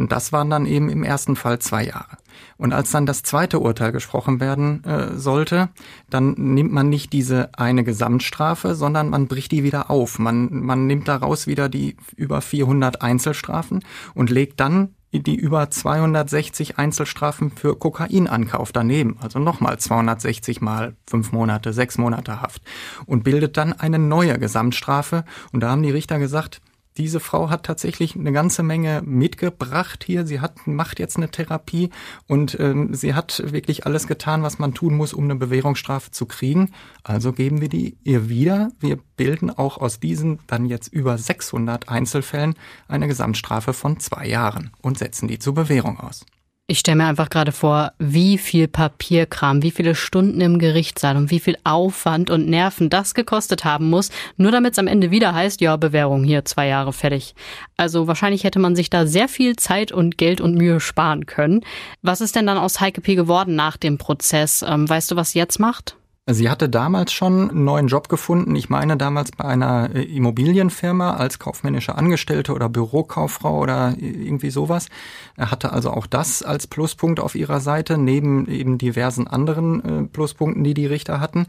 Und 0.00 0.12
das 0.12 0.32
waren 0.32 0.48
dann 0.48 0.64
eben 0.64 0.88
im 0.88 1.04
ersten 1.04 1.36
Fall 1.36 1.58
zwei 1.58 1.84
Jahre. 1.84 2.16
Und 2.56 2.72
als 2.72 2.90
dann 2.90 3.04
das 3.04 3.22
zweite 3.22 3.58
Urteil 3.58 3.92
gesprochen 3.92 4.40
werden 4.40 4.82
äh, 4.84 5.18
sollte, 5.18 5.68
dann 6.08 6.32
nimmt 6.38 6.72
man 6.72 6.88
nicht 6.88 7.12
diese 7.12 7.50
eine 7.58 7.84
Gesamtstrafe, 7.84 8.74
sondern 8.74 9.10
man 9.10 9.28
bricht 9.28 9.52
die 9.52 9.62
wieder 9.62 9.90
auf. 9.90 10.18
Man, 10.18 10.48
man 10.62 10.86
nimmt 10.86 11.06
daraus 11.06 11.46
wieder 11.46 11.68
die 11.68 11.98
über 12.16 12.40
400 12.40 13.02
Einzelstrafen 13.02 13.84
und 14.14 14.30
legt 14.30 14.58
dann 14.58 14.94
die 15.12 15.34
über 15.34 15.68
260 15.68 16.78
Einzelstrafen 16.78 17.50
für 17.50 17.76
Kokainankauf 17.76 18.72
daneben, 18.72 19.18
also 19.20 19.38
nochmal 19.38 19.78
260 19.78 20.62
mal 20.62 20.96
fünf 21.06 21.32
Monate, 21.32 21.74
sechs 21.74 21.98
Monate 21.98 22.40
Haft 22.40 22.62
und 23.04 23.22
bildet 23.22 23.58
dann 23.58 23.74
eine 23.74 23.98
neue 23.98 24.38
Gesamtstrafe. 24.38 25.24
Und 25.52 25.60
da 25.60 25.70
haben 25.70 25.82
die 25.82 25.90
Richter 25.90 26.18
gesagt, 26.18 26.62
diese 26.96 27.20
Frau 27.20 27.50
hat 27.50 27.64
tatsächlich 27.64 28.16
eine 28.16 28.32
ganze 28.32 28.62
Menge 28.62 29.02
mitgebracht 29.04 30.04
hier. 30.04 30.26
Sie 30.26 30.40
hat, 30.40 30.66
macht 30.66 30.98
jetzt 30.98 31.16
eine 31.16 31.30
Therapie 31.30 31.90
und 32.26 32.58
ähm, 32.58 32.94
sie 32.94 33.14
hat 33.14 33.42
wirklich 33.52 33.86
alles 33.86 34.06
getan, 34.06 34.42
was 34.42 34.58
man 34.58 34.74
tun 34.74 34.96
muss, 34.96 35.12
um 35.12 35.24
eine 35.24 35.36
Bewährungsstrafe 35.36 36.10
zu 36.10 36.26
kriegen. 36.26 36.72
Also 37.02 37.32
geben 37.32 37.60
wir 37.60 37.68
die 37.68 37.96
ihr 38.02 38.28
wieder. 38.28 38.70
Wir 38.80 38.98
bilden 39.16 39.50
auch 39.50 39.78
aus 39.78 40.00
diesen 40.00 40.40
dann 40.46 40.66
jetzt 40.66 40.88
über 40.92 41.16
600 41.16 41.88
Einzelfällen 41.88 42.54
eine 42.88 43.06
Gesamtstrafe 43.06 43.72
von 43.72 44.00
zwei 44.00 44.26
Jahren 44.26 44.70
und 44.82 44.98
setzen 44.98 45.28
die 45.28 45.38
zur 45.38 45.54
Bewährung 45.54 46.00
aus. 46.00 46.26
Ich 46.70 46.78
stelle 46.78 46.98
mir 46.98 47.06
einfach 47.06 47.30
gerade 47.30 47.50
vor, 47.50 47.94
wie 47.98 48.38
viel 48.38 48.68
Papierkram, 48.68 49.64
wie 49.64 49.72
viele 49.72 49.96
Stunden 49.96 50.40
im 50.40 50.60
Gerichtssaal 50.60 51.16
und 51.16 51.28
wie 51.32 51.40
viel 51.40 51.56
Aufwand 51.64 52.30
und 52.30 52.46
Nerven 52.46 52.90
das 52.90 53.14
gekostet 53.14 53.64
haben 53.64 53.90
muss, 53.90 54.10
nur 54.36 54.52
damit 54.52 54.74
es 54.74 54.78
am 54.78 54.86
Ende 54.86 55.10
wieder 55.10 55.34
heißt, 55.34 55.60
ja, 55.60 55.76
Bewährung 55.76 56.22
hier, 56.22 56.44
zwei 56.44 56.68
Jahre 56.68 56.92
fertig. 56.92 57.34
Also 57.76 58.06
wahrscheinlich 58.06 58.44
hätte 58.44 58.60
man 58.60 58.76
sich 58.76 58.88
da 58.88 59.04
sehr 59.04 59.26
viel 59.26 59.56
Zeit 59.56 59.90
und 59.90 60.16
Geld 60.16 60.40
und 60.40 60.54
Mühe 60.54 60.78
sparen 60.78 61.26
können. 61.26 61.62
Was 62.02 62.20
ist 62.20 62.36
denn 62.36 62.46
dann 62.46 62.56
aus 62.56 62.80
Heike 62.80 63.00
P. 63.00 63.16
geworden 63.16 63.56
nach 63.56 63.76
dem 63.76 63.98
Prozess? 63.98 64.64
Ähm, 64.64 64.88
weißt 64.88 65.10
du, 65.10 65.16
was 65.16 65.32
sie 65.32 65.40
jetzt 65.40 65.58
macht? 65.58 65.96
Sie 66.26 66.50
hatte 66.50 66.68
damals 66.68 67.12
schon 67.12 67.50
einen 67.50 67.64
neuen 67.64 67.86
Job 67.86 68.10
gefunden. 68.10 68.54
Ich 68.54 68.68
meine 68.68 68.98
damals 68.98 69.30
bei 69.32 69.44
einer 69.44 69.94
äh, 69.94 70.02
Immobilienfirma 70.02 71.14
als 71.14 71.38
kaufmännische 71.38 71.94
Angestellte 71.94 72.52
oder 72.52 72.68
Bürokauffrau 72.68 73.58
oder 73.58 73.94
irgendwie 73.98 74.50
sowas. 74.50 74.88
Er 75.36 75.50
hatte 75.50 75.72
also 75.72 75.90
auch 75.90 76.06
das 76.06 76.42
als 76.42 76.66
Pluspunkt 76.66 77.20
auf 77.20 77.34
ihrer 77.34 77.60
Seite, 77.60 77.96
neben 77.96 78.46
eben 78.48 78.76
diversen 78.76 79.28
anderen 79.28 79.84
äh, 79.84 80.06
Pluspunkten, 80.08 80.62
die 80.62 80.74
die 80.74 80.86
Richter 80.86 81.20
hatten. 81.20 81.46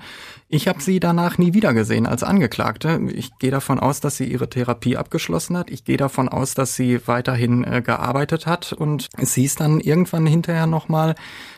Ich 0.47 0.69
habe 0.69 0.81
sie 0.81 1.01
danach 1.01 1.37
nie 1.37 1.53
wieder 1.53 1.73
gesehen 1.73 2.07
als 2.07 2.23
Angeklagte. 2.23 3.01
Ich 3.13 3.37
gehe 3.39 3.51
davon 3.51 3.77
aus, 3.77 3.99
dass 3.99 4.15
sie 4.15 4.25
ihre 4.25 4.49
Therapie 4.49 4.95
abgeschlossen 4.95 5.57
hat. 5.57 5.69
Ich 5.69 5.83
gehe 5.83 5.97
davon 5.97 6.29
aus, 6.29 6.53
dass 6.53 6.75
sie 6.75 7.05
weiterhin 7.07 7.65
äh, 7.65 7.81
gearbeitet 7.81 8.47
hat. 8.47 8.71
Und 8.71 9.09
es 9.17 9.33
hieß 9.33 9.55
dann 9.55 9.81
irgendwann 9.81 10.25
hinterher 10.25 10.65
nochmal, 10.65 11.15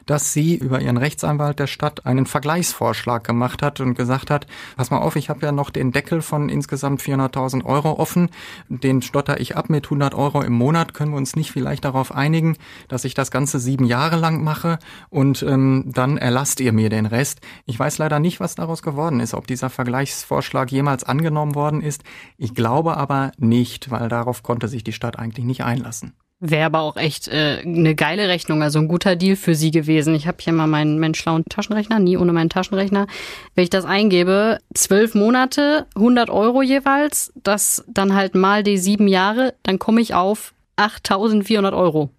dass 0.08 0.34
sie 0.34 0.56
über 0.56 0.82
ihren 0.82 0.98
Rechtsanwalt 0.98 1.60
der 1.60 1.68
Stadt 1.68 2.06
einen 2.08 2.26
Vergleichsvorschlag 2.26 3.03
gemacht 3.24 3.62
hat 3.62 3.80
und 3.80 3.96
gesagt 3.96 4.30
hat, 4.30 4.48
pass 4.76 4.92
mal 4.92 5.00
auf, 5.00 5.16
ich 5.16 5.30
habe 5.30 5.46
ja 5.46 5.52
noch 5.52 5.70
den 5.70 5.92
Deckel 5.92 6.22
von 6.22 6.50
insgesamt 6.50 7.02
400.000 7.02 7.66
Euro 7.66 8.00
offen, 8.00 8.30
den 8.68 9.02
stotter 9.02 9.40
ich 9.40 9.56
ab 9.56 9.70
mit 9.70 9.86
100 9.86 10.14
Euro 10.14 10.42
im 10.42 10.54
Monat, 10.54 10.94
können 10.94 11.12
wir 11.12 11.18
uns 11.18 11.36
nicht 11.36 11.52
vielleicht 11.52 11.86
darauf 11.86 12.14
einigen, 12.14 12.58
dass 12.88 13.06
ich 13.06 13.14
das 13.14 13.32
Ganze 13.32 13.60
sieben 13.60 13.86
Jahre 13.86 14.16
lang 14.16 14.44
mache 14.44 14.80
und 15.10 15.44
ähm, 15.44 15.86
dann 15.88 16.18
erlasst 16.18 16.60
ihr 16.60 16.74
mir 16.74 16.90
den 16.90 17.06
Rest. 17.06 17.42
Ich 17.66 17.78
weiß 17.78 17.98
leider 17.98 18.20
nicht, 18.20 18.40
was 18.40 18.56
daraus 18.56 18.82
geworden 18.82 19.20
ist, 19.20 19.34
ob 19.34 19.48
dieser 19.48 19.70
Vergleichsvorschlag 19.70 20.72
jemals 20.72 21.04
angenommen 21.04 21.56
worden 21.56 21.82
ist. 21.82 22.04
Ich 22.38 22.56
glaube 22.56 22.98
aber 22.98 23.32
nicht, 23.38 23.92
weil 23.92 24.10
darauf 24.10 24.44
konnte 24.44 24.68
sich 24.68 24.84
die 24.84 24.94
Stadt 24.94 25.20
eigentlich 25.20 25.46
nicht 25.46 25.64
einlassen. 25.64 26.14
Wäre 26.46 26.66
aber 26.66 26.82
auch 26.82 26.98
echt 26.98 27.30
äh, 27.30 27.62
eine 27.64 27.96
geile 27.96 28.28
Rechnung, 28.28 28.62
also 28.62 28.78
ein 28.78 28.90
guter 28.90 29.16
Deal 29.16 29.38
für 29.38 29.56
sie 29.56 29.72
gewesen. 29.72 30.14
Ich 30.14 30.28
habe 30.28 30.40
hier 30.42 30.52
mal 30.52 30.68
meinen, 30.68 31.00
meinen 31.00 31.14
schlauen 31.14 31.46
Taschenrechner, 31.46 32.00
nie 32.00 32.18
ohne 32.18 32.34
meinen 32.34 32.50
Taschenrechner. 32.50 33.08
Wenn 33.56 33.64
ich 33.64 33.70
das 33.70 33.86
eingebe, 33.86 34.58
zwölf 34.74 35.16
Monate, 35.16 35.86
100 35.96 36.30
Euro 36.30 36.62
jeweils, 36.62 37.32
das 37.42 37.86
dann 37.88 38.14
halt 38.14 38.36
mal 38.36 38.62
die 38.62 38.78
sieben 38.78 39.08
Jahre, 39.08 39.54
dann 39.64 39.80
komme 39.80 40.02
ich 40.02 40.16
auf 40.16 40.54
8.400 40.76 41.72
Euro. 41.72 42.10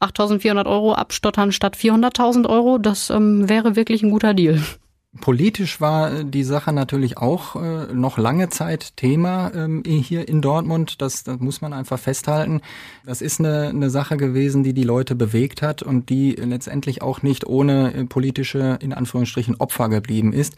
8.400 0.00 0.66
Euro 0.66 0.94
abstottern 0.94 1.52
statt 1.52 1.76
400.000 1.76 2.48
Euro, 2.48 2.78
das 2.78 3.10
ähm, 3.10 3.48
wäre 3.48 3.76
wirklich 3.76 4.02
ein 4.02 4.10
guter 4.10 4.34
Deal. 4.34 4.60
Politisch 5.20 5.80
war 5.80 6.24
die 6.24 6.44
Sache 6.44 6.72
natürlich 6.72 7.18
auch 7.18 7.56
äh, 7.56 7.92
noch 7.92 8.18
lange 8.18 8.48
Zeit 8.48 8.96
Thema 8.96 9.52
ähm, 9.54 9.82
hier 9.84 10.28
in 10.28 10.40
Dortmund. 10.40 11.00
Das, 11.02 11.24
das 11.24 11.38
muss 11.40 11.60
man 11.60 11.72
einfach 11.72 11.98
festhalten. 11.98 12.60
Das 13.04 13.22
ist 13.22 13.40
eine, 13.40 13.68
eine 13.68 13.90
Sache 13.90 14.16
gewesen, 14.16 14.62
die 14.62 14.72
die 14.72 14.84
Leute 14.84 15.14
bewegt 15.14 15.62
hat 15.62 15.82
und 15.82 16.10
die 16.10 16.32
letztendlich 16.32 17.02
auch 17.02 17.22
nicht 17.22 17.46
ohne 17.46 17.94
äh, 17.94 18.04
politische, 18.04 18.78
in 18.80 18.92
Anführungsstrichen, 18.92 19.56
Opfer 19.56 19.88
geblieben 19.88 20.32
ist. 20.32 20.54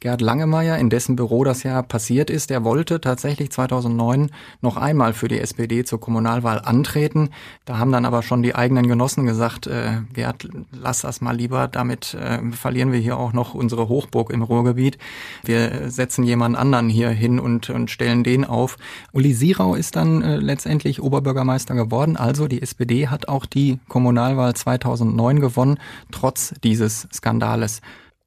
Gerd 0.00 0.20
Langemeyer, 0.20 0.76
in 0.78 0.90
dessen 0.90 1.16
Büro 1.16 1.44
das 1.44 1.62
ja 1.62 1.80
passiert 1.80 2.28
ist, 2.28 2.50
der 2.50 2.62
wollte 2.62 3.00
tatsächlich 3.00 3.50
2009 3.50 4.30
noch 4.60 4.76
einmal 4.76 5.14
für 5.14 5.28
die 5.28 5.40
SPD 5.40 5.84
zur 5.84 5.98
Kommunalwahl 5.98 6.60
antreten. 6.62 7.30
Da 7.64 7.78
haben 7.78 7.90
dann 7.90 8.04
aber 8.04 8.22
schon 8.22 8.42
die 8.42 8.54
eigenen 8.54 8.86
Genossen 8.86 9.24
gesagt, 9.24 9.66
äh, 9.66 10.02
Gerd, 10.12 10.46
lass 10.72 11.00
das 11.00 11.22
mal 11.22 11.34
lieber, 11.34 11.68
damit 11.68 12.12
äh, 12.14 12.40
verlieren 12.52 12.92
wir 12.92 12.98
hier 12.98 13.16
auch 13.16 13.32
noch 13.32 13.54
unsere 13.54 13.88
Hochburg 14.04 14.30
im 14.30 14.42
Ruhrgebiet. 14.42 14.98
Wir 15.42 15.90
setzen 15.90 16.24
jemand 16.24 16.56
anderen 16.56 16.88
hier 16.88 17.10
hin 17.10 17.40
und, 17.40 17.70
und 17.70 17.90
stellen 17.90 18.22
den 18.24 18.44
auf. 18.44 18.76
Uli 19.12 19.32
Sirau 19.32 19.74
ist 19.74 19.96
dann 19.96 20.22
äh, 20.22 20.36
letztendlich 20.36 21.02
Oberbürgermeister 21.02 21.74
geworden. 21.74 22.16
Also 22.16 22.46
die 22.46 22.62
SPD 22.62 23.08
hat 23.08 23.28
auch 23.28 23.46
die 23.46 23.78
Kommunalwahl 23.88 24.54
2009 24.54 25.40
gewonnen, 25.40 25.78
trotz 26.10 26.54
dieses 26.62 27.08
Skandales. 27.12 27.80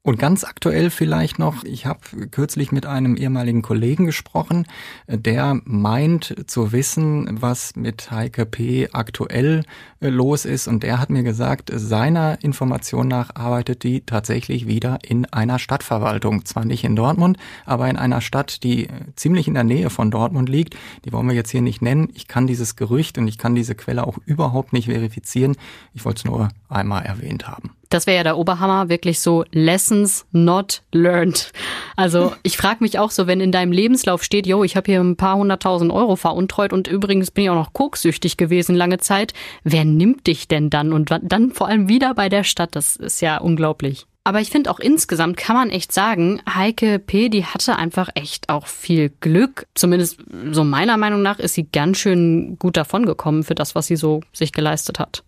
Und 0.08 0.18
ganz 0.18 0.42
aktuell 0.42 0.88
vielleicht 0.88 1.38
noch, 1.38 1.64
ich 1.64 1.84
habe 1.84 2.00
kürzlich 2.30 2.72
mit 2.72 2.86
einem 2.86 3.14
ehemaligen 3.18 3.60
Kollegen 3.60 4.06
gesprochen, 4.06 4.64
der 5.06 5.60
meint 5.66 6.34
zu 6.46 6.72
wissen, 6.72 7.28
was 7.42 7.76
mit 7.76 8.10
Heike 8.10 8.46
P. 8.46 8.88
aktuell 8.94 9.64
äh, 10.00 10.08
los 10.08 10.46
ist. 10.46 10.66
Und 10.66 10.82
der 10.82 10.98
hat 10.98 11.10
mir 11.10 11.24
gesagt, 11.24 11.70
seiner 11.74 12.42
Information 12.42 13.06
nach 13.06 13.36
arbeitet 13.36 13.82
die 13.82 14.00
tatsächlich 14.00 14.66
wieder 14.66 14.98
in 15.06 15.26
einer 15.26 15.58
Stadtverwaltung. 15.58 16.46
Zwar 16.46 16.64
nicht 16.64 16.84
in 16.84 16.96
Dortmund, 16.96 17.36
aber 17.66 17.90
in 17.90 17.98
einer 17.98 18.22
Stadt, 18.22 18.62
die 18.62 18.86
äh, 18.86 18.92
ziemlich 19.14 19.46
in 19.46 19.52
der 19.52 19.64
Nähe 19.64 19.90
von 19.90 20.10
Dortmund 20.10 20.48
liegt. 20.48 20.74
Die 21.04 21.12
wollen 21.12 21.28
wir 21.28 21.34
jetzt 21.34 21.50
hier 21.50 21.60
nicht 21.60 21.82
nennen. 21.82 22.08
Ich 22.14 22.28
kann 22.28 22.46
dieses 22.46 22.76
Gerücht 22.76 23.18
und 23.18 23.28
ich 23.28 23.36
kann 23.36 23.54
diese 23.54 23.74
Quelle 23.74 24.06
auch 24.06 24.16
überhaupt 24.24 24.72
nicht 24.72 24.86
verifizieren. 24.86 25.54
Ich 25.92 26.06
wollte 26.06 26.20
es 26.20 26.24
nur 26.24 26.48
einmal 26.70 27.04
erwähnt 27.04 27.46
haben. 27.46 27.72
Das 27.88 28.06
wäre 28.06 28.18
ja 28.18 28.22
der 28.22 28.38
Oberhammer, 28.38 28.88
wirklich 28.88 29.20
so 29.20 29.44
Lessons 29.52 30.26
not 30.32 30.82
learned. 30.92 31.52
Also 31.96 32.32
ich 32.42 32.56
frage 32.56 32.78
mich 32.80 32.98
auch 32.98 33.10
so, 33.10 33.26
wenn 33.26 33.40
in 33.40 33.52
deinem 33.52 33.72
Lebenslauf 33.72 34.22
steht, 34.22 34.46
yo, 34.46 34.64
ich 34.64 34.76
habe 34.76 34.90
hier 34.90 35.00
ein 35.00 35.16
paar 35.16 35.36
hunderttausend 35.36 35.92
Euro 35.92 36.16
veruntreut 36.16 36.72
und 36.72 36.88
übrigens 36.88 37.30
bin 37.30 37.44
ich 37.44 37.50
auch 37.50 37.54
noch 37.54 37.72
koksüchtig 37.72 38.36
gewesen 38.36 38.74
lange 38.74 38.98
Zeit. 38.98 39.32
Wer 39.64 39.84
nimmt 39.84 40.26
dich 40.26 40.48
denn 40.48 40.70
dann? 40.70 40.92
Und 40.92 41.10
dann 41.22 41.52
vor 41.52 41.68
allem 41.68 41.88
wieder 41.88 42.14
bei 42.14 42.28
der 42.28 42.44
Stadt, 42.44 42.76
das 42.76 42.96
ist 42.96 43.20
ja 43.20 43.38
unglaublich. 43.38 44.06
Aber 44.28 44.42
ich 44.42 44.50
finde 44.50 44.70
auch 44.70 44.78
insgesamt 44.78 45.38
kann 45.38 45.56
man 45.56 45.70
echt 45.70 45.90
sagen, 45.90 46.42
Heike 46.46 46.98
P., 46.98 47.30
die 47.30 47.46
hatte 47.46 47.76
einfach 47.76 48.10
echt 48.14 48.50
auch 48.50 48.66
viel 48.66 49.10
Glück. 49.20 49.66
Zumindest 49.74 50.20
so 50.52 50.64
meiner 50.64 50.98
Meinung 50.98 51.22
nach 51.22 51.38
ist 51.38 51.54
sie 51.54 51.66
ganz 51.66 51.96
schön 51.96 52.58
gut 52.58 52.76
davongekommen 52.76 53.42
für 53.42 53.54
das, 53.54 53.74
was 53.74 53.86
sie 53.86 53.96
so 53.96 54.20
sich 54.34 54.52
geleistet 54.52 54.98
hat. 54.98 55.24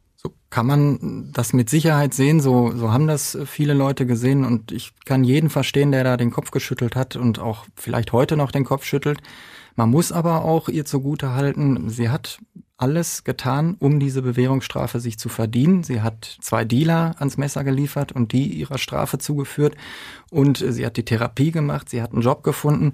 Kann 0.51 0.67
man 0.67 1.31
das 1.33 1.53
mit 1.53 1.71
Sicherheit 1.71 2.13
sehen. 2.13 2.41
So, 2.41 2.73
so 2.77 2.93
haben 2.93 3.07
das 3.07 3.39
viele 3.47 3.73
Leute 3.73 4.05
gesehen 4.05 4.45
und 4.45 4.73
ich 4.73 4.93
kann 5.05 5.23
jeden 5.23 5.49
verstehen, 5.49 5.93
der 5.93 6.03
da 6.03 6.17
den 6.17 6.33
Kopf 6.33 6.51
geschüttelt 6.51 6.97
hat 6.97 7.15
und 7.15 7.39
auch 7.39 7.67
vielleicht 7.77 8.13
heute 8.13 8.37
noch 8.37 8.51
den 8.51 8.65
Kopf 8.65 8.85
schüttelt. 8.85 9.21
Man 9.77 9.91
muss 9.91 10.11
aber 10.11 10.45
auch 10.45 10.69
ihr 10.69 10.85
zugute 10.85 11.35
halten, 11.35 11.89
sie 11.89 12.11
hat 12.11 12.41
alles 12.77 13.25
getan, 13.25 13.77
um 13.79 14.01
diese 14.01 14.23
Bewährungsstrafe 14.23 15.01
sich 15.01 15.19
zu 15.19 15.29
verdienen. 15.29 15.83
Sie 15.83 16.01
hat 16.01 16.39
zwei 16.41 16.65
Dealer 16.65 17.15
ans 17.19 17.37
Messer 17.37 17.63
geliefert 17.63 18.11
und 18.11 18.33
die 18.33 18.47
ihrer 18.47 18.79
Strafe 18.79 19.19
zugeführt. 19.19 19.77
Und 20.31 20.65
sie 20.67 20.87
hat 20.87 20.97
die 20.97 21.05
Therapie 21.05 21.51
gemacht, 21.51 21.91
sie 21.91 22.01
hat 22.01 22.13
einen 22.13 22.23
Job 22.23 22.43
gefunden 22.43 22.93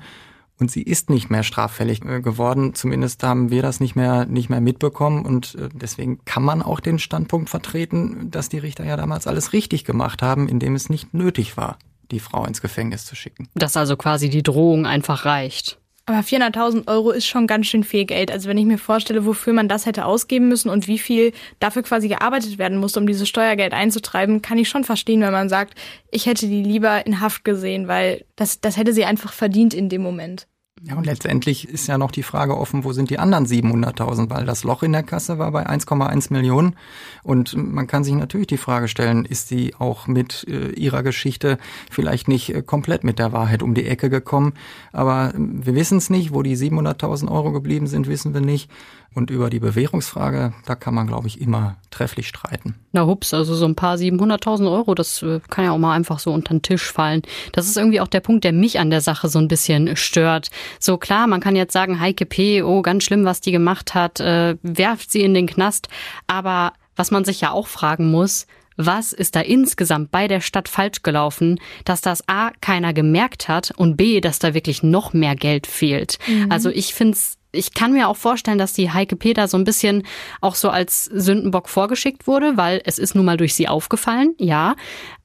und 0.59 0.71
sie 0.71 0.83
ist 0.83 1.11
nicht 1.11 1.31
mehr 1.31 1.43
straffällig 1.43 2.05
äh, 2.05 2.21
geworden. 2.21 2.75
Zumindest 2.75 3.23
haben 3.23 3.51
wir 3.51 3.63
das 3.63 3.81
nicht 3.81 3.97
mehr, 3.97 4.27
nicht 4.27 4.49
mehr 4.49 4.61
mitbekommen. 4.61 5.27
Und 5.27 5.55
äh, 5.57 5.69
deswegen 5.73 6.25
kann 6.25 6.43
man 6.43 6.63
auch 6.63 6.81
den 6.81 6.99
Standpunkt 6.99 7.51
vertreten, 7.51 8.31
dass 8.31 8.49
die 8.49 8.59
Richter 8.59 8.85
ja 8.85 8.97
damals 8.97 9.27
alles 9.27 9.53
richtig 9.53 9.85
gemacht 9.85 10.23
haben, 10.23 10.49
indem 10.49 10.75
es 10.75 10.89
nicht 10.89 11.13
nötig 11.13 11.57
war, 11.57 11.79
die 12.11 12.21
Frau 12.21 12.45
ins 12.47 12.63
Gefängnis 12.63 13.05
zu 13.05 13.17
schicken. 13.17 13.49
Dass 13.55 13.77
also 13.77 13.97
quasi 13.97 14.31
die 14.31 14.43
Drohung 14.43 14.87
einfach 14.87 15.25
reicht. 15.25 15.79
Aber 16.09 16.21
400.000 16.21 16.87
Euro 16.87 17.11
ist 17.11 17.27
schon 17.27 17.49
ganz 17.49 17.67
schön 17.67 17.83
viel 17.83 18.05
Geld. 18.05 18.31
Also 18.31 18.49
wenn 18.49 18.57
ich 18.59 18.65
mir 18.65 18.79
vorstelle, 18.79 19.27
wofür 19.27 19.53
man 19.53 19.69
das 19.69 19.87
hätte 19.87 20.05
ausgeben 20.05 20.47
müssen 20.49 20.71
und 20.71 20.87
wie 20.87 21.01
viel 21.01 21.33
dafür 21.59 21.83
quasi 21.83 22.07
gearbeitet 22.07 22.59
werden 22.59 22.79
muss, 22.79 22.97
um 22.97 23.09
dieses 23.09 23.29
Steuergeld 23.29 23.73
einzutreiben, 23.75 24.41
kann 24.41 24.57
ich 24.57 24.69
schon 24.69 24.85
verstehen, 24.85 25.21
wenn 25.21 25.33
man 25.33 25.49
sagt, 25.49 25.75
ich 26.13 26.27
hätte 26.27 26.47
die 26.47 26.63
lieber 26.63 27.05
in 27.07 27.21
Haft 27.21 27.45
gesehen, 27.45 27.89
weil 27.89 28.25
das, 28.37 28.61
das 28.61 28.77
hätte 28.77 28.93
sie 28.93 29.05
einfach 29.05 29.33
verdient 29.33 29.75
in 29.75 29.89
dem 29.89 30.03
Moment. 30.03 30.47
Ja, 30.83 30.95
und 30.95 31.07
letztendlich 31.07 31.67
ist 31.69 31.87
ja 31.87 31.97
noch 31.97 32.11
die 32.11 32.23
Frage 32.23 32.57
offen, 32.57 32.85
wo 32.85 32.93
sind 32.93 33.09
die 33.09 33.19
anderen 33.19 33.47
700.000, 33.47 34.29
weil 34.29 34.45
das 34.45 34.63
Loch 34.63 34.83
in 34.83 34.93
der 34.93 35.03
Kasse 35.03 35.39
war 35.39 35.51
bei 35.51 35.67
1,1 35.67 36.31
Millionen. 36.33 36.77
Und 37.23 37.57
man 37.57 37.87
kann 37.87 38.05
sich 38.05 38.13
natürlich 38.13 38.47
die 38.47 38.59
Frage 38.59 38.87
stellen, 38.87 39.25
ist 39.25 39.49
sie 39.49 39.75
auch 39.79 40.07
mit 40.07 40.45
äh, 40.49 40.69
ihrer 40.73 41.03
Geschichte 41.03 41.57
vielleicht 41.91 42.29
nicht 42.29 42.55
äh, 42.55 42.61
komplett 42.61 43.05
mit 43.05 43.19
der 43.19 43.33
Wahrheit 43.33 43.63
um 43.63 43.75
die 43.75 43.87
Ecke 43.87 44.11
gekommen? 44.11 44.53
Aber 44.93 45.33
wir 45.35 45.75
wissen 45.75 45.97
es 45.97 46.11
nicht, 46.11 46.35
wo 46.35 46.43
die 46.43 46.59
700.000 46.59 47.31
Euro 47.31 47.53
geblieben 47.53 47.87
sind, 47.87 48.07
wissen 48.07 48.35
wir 48.35 48.43
nicht. 48.43 48.71
Und 49.17 49.31
über 49.31 49.49
die 49.49 49.61
Bewährungsfrage, 49.61 50.53
da 50.67 50.75
kann 50.75 50.95
man, 50.95 51.07
glaube 51.07 51.27
ich, 51.27 51.41
immer 51.41 51.77
trefflich 51.91 52.29
streiten. 52.29 52.75
Na 52.93 53.07
hups, 53.07 53.33
also 53.33 53.55
so 53.55 53.65
ein 53.65 53.75
paar 53.75 53.97
700.000 53.97 54.71
Euro, 54.71 54.95
das 54.95 55.23
äh, 55.23 55.41
kann 55.49 55.65
ja 55.65 55.71
auch 55.71 55.79
mal 55.79 55.95
einfach 55.95 56.19
so 56.19 56.35
unter 56.35 56.53
den 56.53 56.61
Tisch 56.61 56.93
fallen. 56.93 57.23
Das 57.53 57.67
ist 57.67 57.79
irgendwie 57.79 58.03
auch 58.03 58.09
der 58.09 58.21
Punkt, 58.21 58.45
der 58.45 58.53
mich 58.53 58.79
an 58.79 58.91
der 58.91 59.01
Sache 59.01 59.31
so 59.31 59.39
ein 59.39 59.49
bisschen 59.49 59.97
stört. 59.97 60.51
So 60.79 60.99
klar, 60.99 61.29
man 61.29 61.41
kann 61.41 61.57
jetzt 61.57 61.73
sagen, 61.73 61.99
Heike 61.99 62.27
P., 62.27 62.63
oh, 62.63 62.83
ganz 62.83 63.05
schlimm, 63.05 63.25
was 63.25 63.41
die 63.41 63.53
gemacht 63.53 63.95
hat, 63.95 64.21
äh, 64.21 64.59
werft 64.63 65.11
sie 65.11 65.23
in 65.23 65.33
den 65.33 65.47
Knast. 65.47 65.89
Aber 66.27 66.75
was 66.95 67.11
man 67.11 67.25
sich 67.25 67.41
ja 67.41 67.53
auch 67.53 67.69
fragen 67.69 68.11
muss, 68.11 68.47
was 68.77 69.15
ist 69.15 69.35
da 69.35 69.41
insgesamt 69.41 70.11
bei 70.11 70.29
der 70.29 70.43
Stadt 70.43 70.69
falsch 70.69 71.03
gelaufen, 71.03 71.59
dass 71.87 72.03
das 72.03 72.29
A 72.29 72.51
keiner 72.61 72.93
gemerkt 72.93 73.49
hat 73.49 73.73
und 73.75 73.97
B, 73.97 74.21
dass 74.21 74.39
da 74.39 74.53
wirklich 74.53 74.83
noch 74.83 75.15
mehr 75.15 75.35
Geld 75.35 75.67
fehlt. 75.67 76.19
Mhm. 76.27 76.53
Also 76.53 76.69
ich 76.69 76.93
finde 76.93 77.15
es 77.15 77.36
ich 77.57 77.75
kann 77.75 77.93
mir 77.93 78.09
auch 78.09 78.17
vorstellen, 78.17 78.59
dass 78.59 78.73
die 78.73 78.91
Heike 78.91 79.17
Peter 79.17 79.49
so 79.49 79.57
ein 79.57 79.65
bisschen 79.65 80.05
auch 80.41 80.55
so 80.55 80.71
als 80.71 81.05
Sündenbock 81.05 81.69
vorgeschickt 81.69 82.27
wurde, 82.27 82.57
weil 82.57 82.81
es 82.85 82.99
ist 82.99 83.15
nun 83.15 83.25
mal 83.25 83.37
durch 83.37 83.55
sie 83.55 83.69
aufgefallen, 83.69 84.35
ja. 84.39 84.77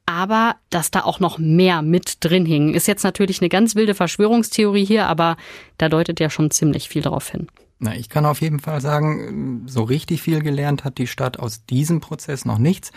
Aber 0.05 0.55
dass 0.69 0.91
da 0.91 1.01
auch 1.01 1.19
noch 1.19 1.37
mehr 1.37 1.81
mit 1.81 2.17
drin 2.19 2.45
hing, 2.45 2.73
ist 2.73 2.87
jetzt 2.87 3.03
natürlich 3.03 3.41
eine 3.41 3.49
ganz 3.49 3.75
wilde 3.75 3.95
Verschwörungstheorie 3.95 4.85
hier, 4.85 5.07
aber 5.07 5.37
da 5.77 5.89
deutet 5.89 6.19
ja 6.19 6.29
schon 6.29 6.51
ziemlich 6.51 6.89
viel 6.89 7.01
darauf 7.01 7.29
hin. 7.29 7.47
Na, 7.83 7.95
ich 7.95 8.09
kann 8.09 8.27
auf 8.27 8.41
jeden 8.41 8.59
Fall 8.59 8.79
sagen, 8.79 9.63
so 9.65 9.81
richtig 9.81 10.21
viel 10.21 10.43
gelernt 10.43 10.83
hat 10.83 10.99
die 10.99 11.07
Stadt 11.07 11.39
aus 11.39 11.65
diesem 11.65 11.99
Prozess 11.99 12.45
noch 12.45 12.59
nichts. 12.59 12.91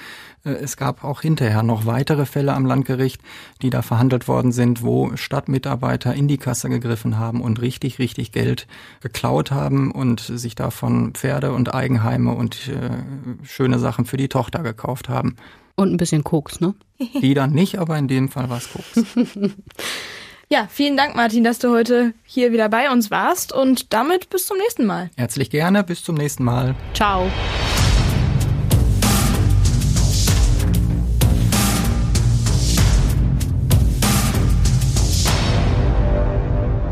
Äh, 0.44 0.50
es 0.50 0.76
gab 0.76 1.04
auch 1.04 1.22
hinterher 1.22 1.62
noch 1.62 1.86
weitere 1.86 2.26
Fälle 2.26 2.52
am 2.52 2.66
Landgericht, 2.66 3.22
die 3.62 3.70
da 3.70 3.80
verhandelt 3.80 4.28
worden 4.28 4.52
sind, 4.52 4.82
wo 4.82 5.16
Stadtmitarbeiter 5.16 6.14
in 6.14 6.28
die 6.28 6.36
Kasse 6.36 6.68
gegriffen 6.68 7.18
haben 7.18 7.40
und 7.40 7.62
richtig, 7.62 7.98
richtig 7.98 8.30
Geld 8.30 8.66
geklaut 9.00 9.50
haben 9.50 9.90
und 9.90 10.20
sich 10.20 10.54
davon 10.54 11.14
Pferde 11.14 11.54
und 11.54 11.72
Eigenheime 11.74 12.34
und 12.34 12.68
äh, 12.68 13.46
schöne 13.46 13.78
Sachen 13.78 14.04
für 14.04 14.18
die 14.18 14.28
Tochter 14.28 14.62
gekauft 14.62 15.08
haben. 15.08 15.36
Und 15.76 15.92
ein 15.92 15.96
bisschen 15.96 16.22
Koks, 16.22 16.60
ne? 16.60 16.74
Die 17.20 17.34
dann 17.34 17.50
nicht, 17.50 17.78
aber 17.78 17.98
in 17.98 18.08
dem 18.08 18.28
Fall 18.28 18.48
war 18.48 18.58
es 18.58 18.70
Koks. 18.72 19.04
Ja, 20.50 20.68
vielen 20.70 20.96
Dank, 20.96 21.16
Martin, 21.16 21.42
dass 21.42 21.58
du 21.58 21.70
heute 21.70 22.12
hier 22.22 22.52
wieder 22.52 22.68
bei 22.68 22.90
uns 22.92 23.10
warst 23.10 23.52
und 23.52 23.94
damit 23.94 24.28
bis 24.28 24.46
zum 24.46 24.58
nächsten 24.58 24.84
Mal. 24.84 25.10
Herzlich 25.16 25.48
gerne, 25.48 25.82
bis 25.82 26.04
zum 26.04 26.16
nächsten 26.16 26.44
Mal. 26.44 26.76
Ciao. 26.92 27.30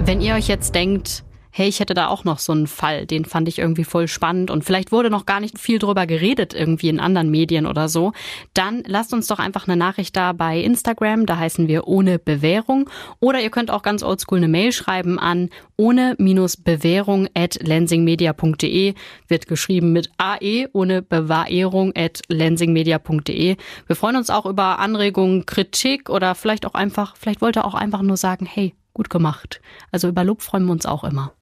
Wenn 0.01 0.23
ihr 0.23 0.35
euch 0.35 0.49
jetzt 0.49 0.75
denkt, 0.75 1.23
hey, 1.53 1.69
ich 1.69 1.81
hätte 1.81 1.95
da 1.95 2.09
auch 2.09 2.25
noch 2.25 2.39
so 2.39 2.53
einen 2.53 2.67
Fall, 2.67 3.07
den 3.07 3.27
fand 3.27 3.47
ich 3.47 3.59
irgendwie 3.59 3.85
voll 3.85 4.09
spannend 4.09 4.51
und 4.51 4.65
vielleicht 4.65 4.91
wurde 4.91 5.11
noch 5.11 5.27
gar 5.27 5.39
nicht 5.39 5.59
viel 5.59 5.79
drüber 5.79 6.07
geredet 6.07 6.55
irgendwie 6.55 6.89
in 6.89 6.99
anderen 6.99 7.31
Medien 7.31 7.67
oder 7.67 7.89
so, 7.89 8.13
dann 8.55 8.83
lasst 8.87 9.13
uns 9.13 9.27
doch 9.27 9.39
einfach 9.39 9.69
eine 9.69 9.77
Nachricht 9.77 10.17
da 10.17 10.33
bei 10.33 10.59
Instagram, 10.59 11.27
da 11.27 11.37
heißen 11.37 11.69
wir 11.69 11.87
ohne 11.87 12.19
Bewährung 12.19 12.89
oder 13.21 13.41
ihr 13.41 13.51
könnt 13.51 13.71
auch 13.71 13.83
ganz 13.83 14.03
oldschool 14.03 14.39
eine 14.39 14.49
Mail 14.49 14.73
schreiben 14.73 15.19
an 15.19 15.51
ohne-bewährung 15.77 17.29
at 17.35 17.59
lensingmedia.de, 17.61 18.95
wird 19.29 19.47
geschrieben 19.47 19.93
mit 19.93 20.11
AE, 20.17 20.69
ohne 20.73 21.03
Bewahrung 21.03 21.93
at 21.97 22.23
lensingmedia.de. 22.29 23.57
Wir 23.87 23.97
freuen 23.97 24.17
uns 24.17 24.31
auch 24.31 24.47
über 24.47 24.79
Anregungen, 24.79 25.45
Kritik 25.45 26.09
oder 26.09 26.35
vielleicht 26.35 26.65
auch 26.65 26.75
einfach, 26.75 27.17
vielleicht 27.17 27.43
wollt 27.43 27.57
ihr 27.57 27.65
auch 27.67 27.75
einfach 27.75 28.03
nur 28.03 28.17
sagen, 28.17 28.47
hey, 28.47 28.75
gut 28.95 29.11
gemacht. 29.11 29.61
Also 29.91 30.09
über 30.09 30.25
Lob 30.25 30.43
freuen 30.43 30.65
wir 30.65 30.73
uns 30.73 30.87
auch 30.87 31.05
immer. 31.05 31.33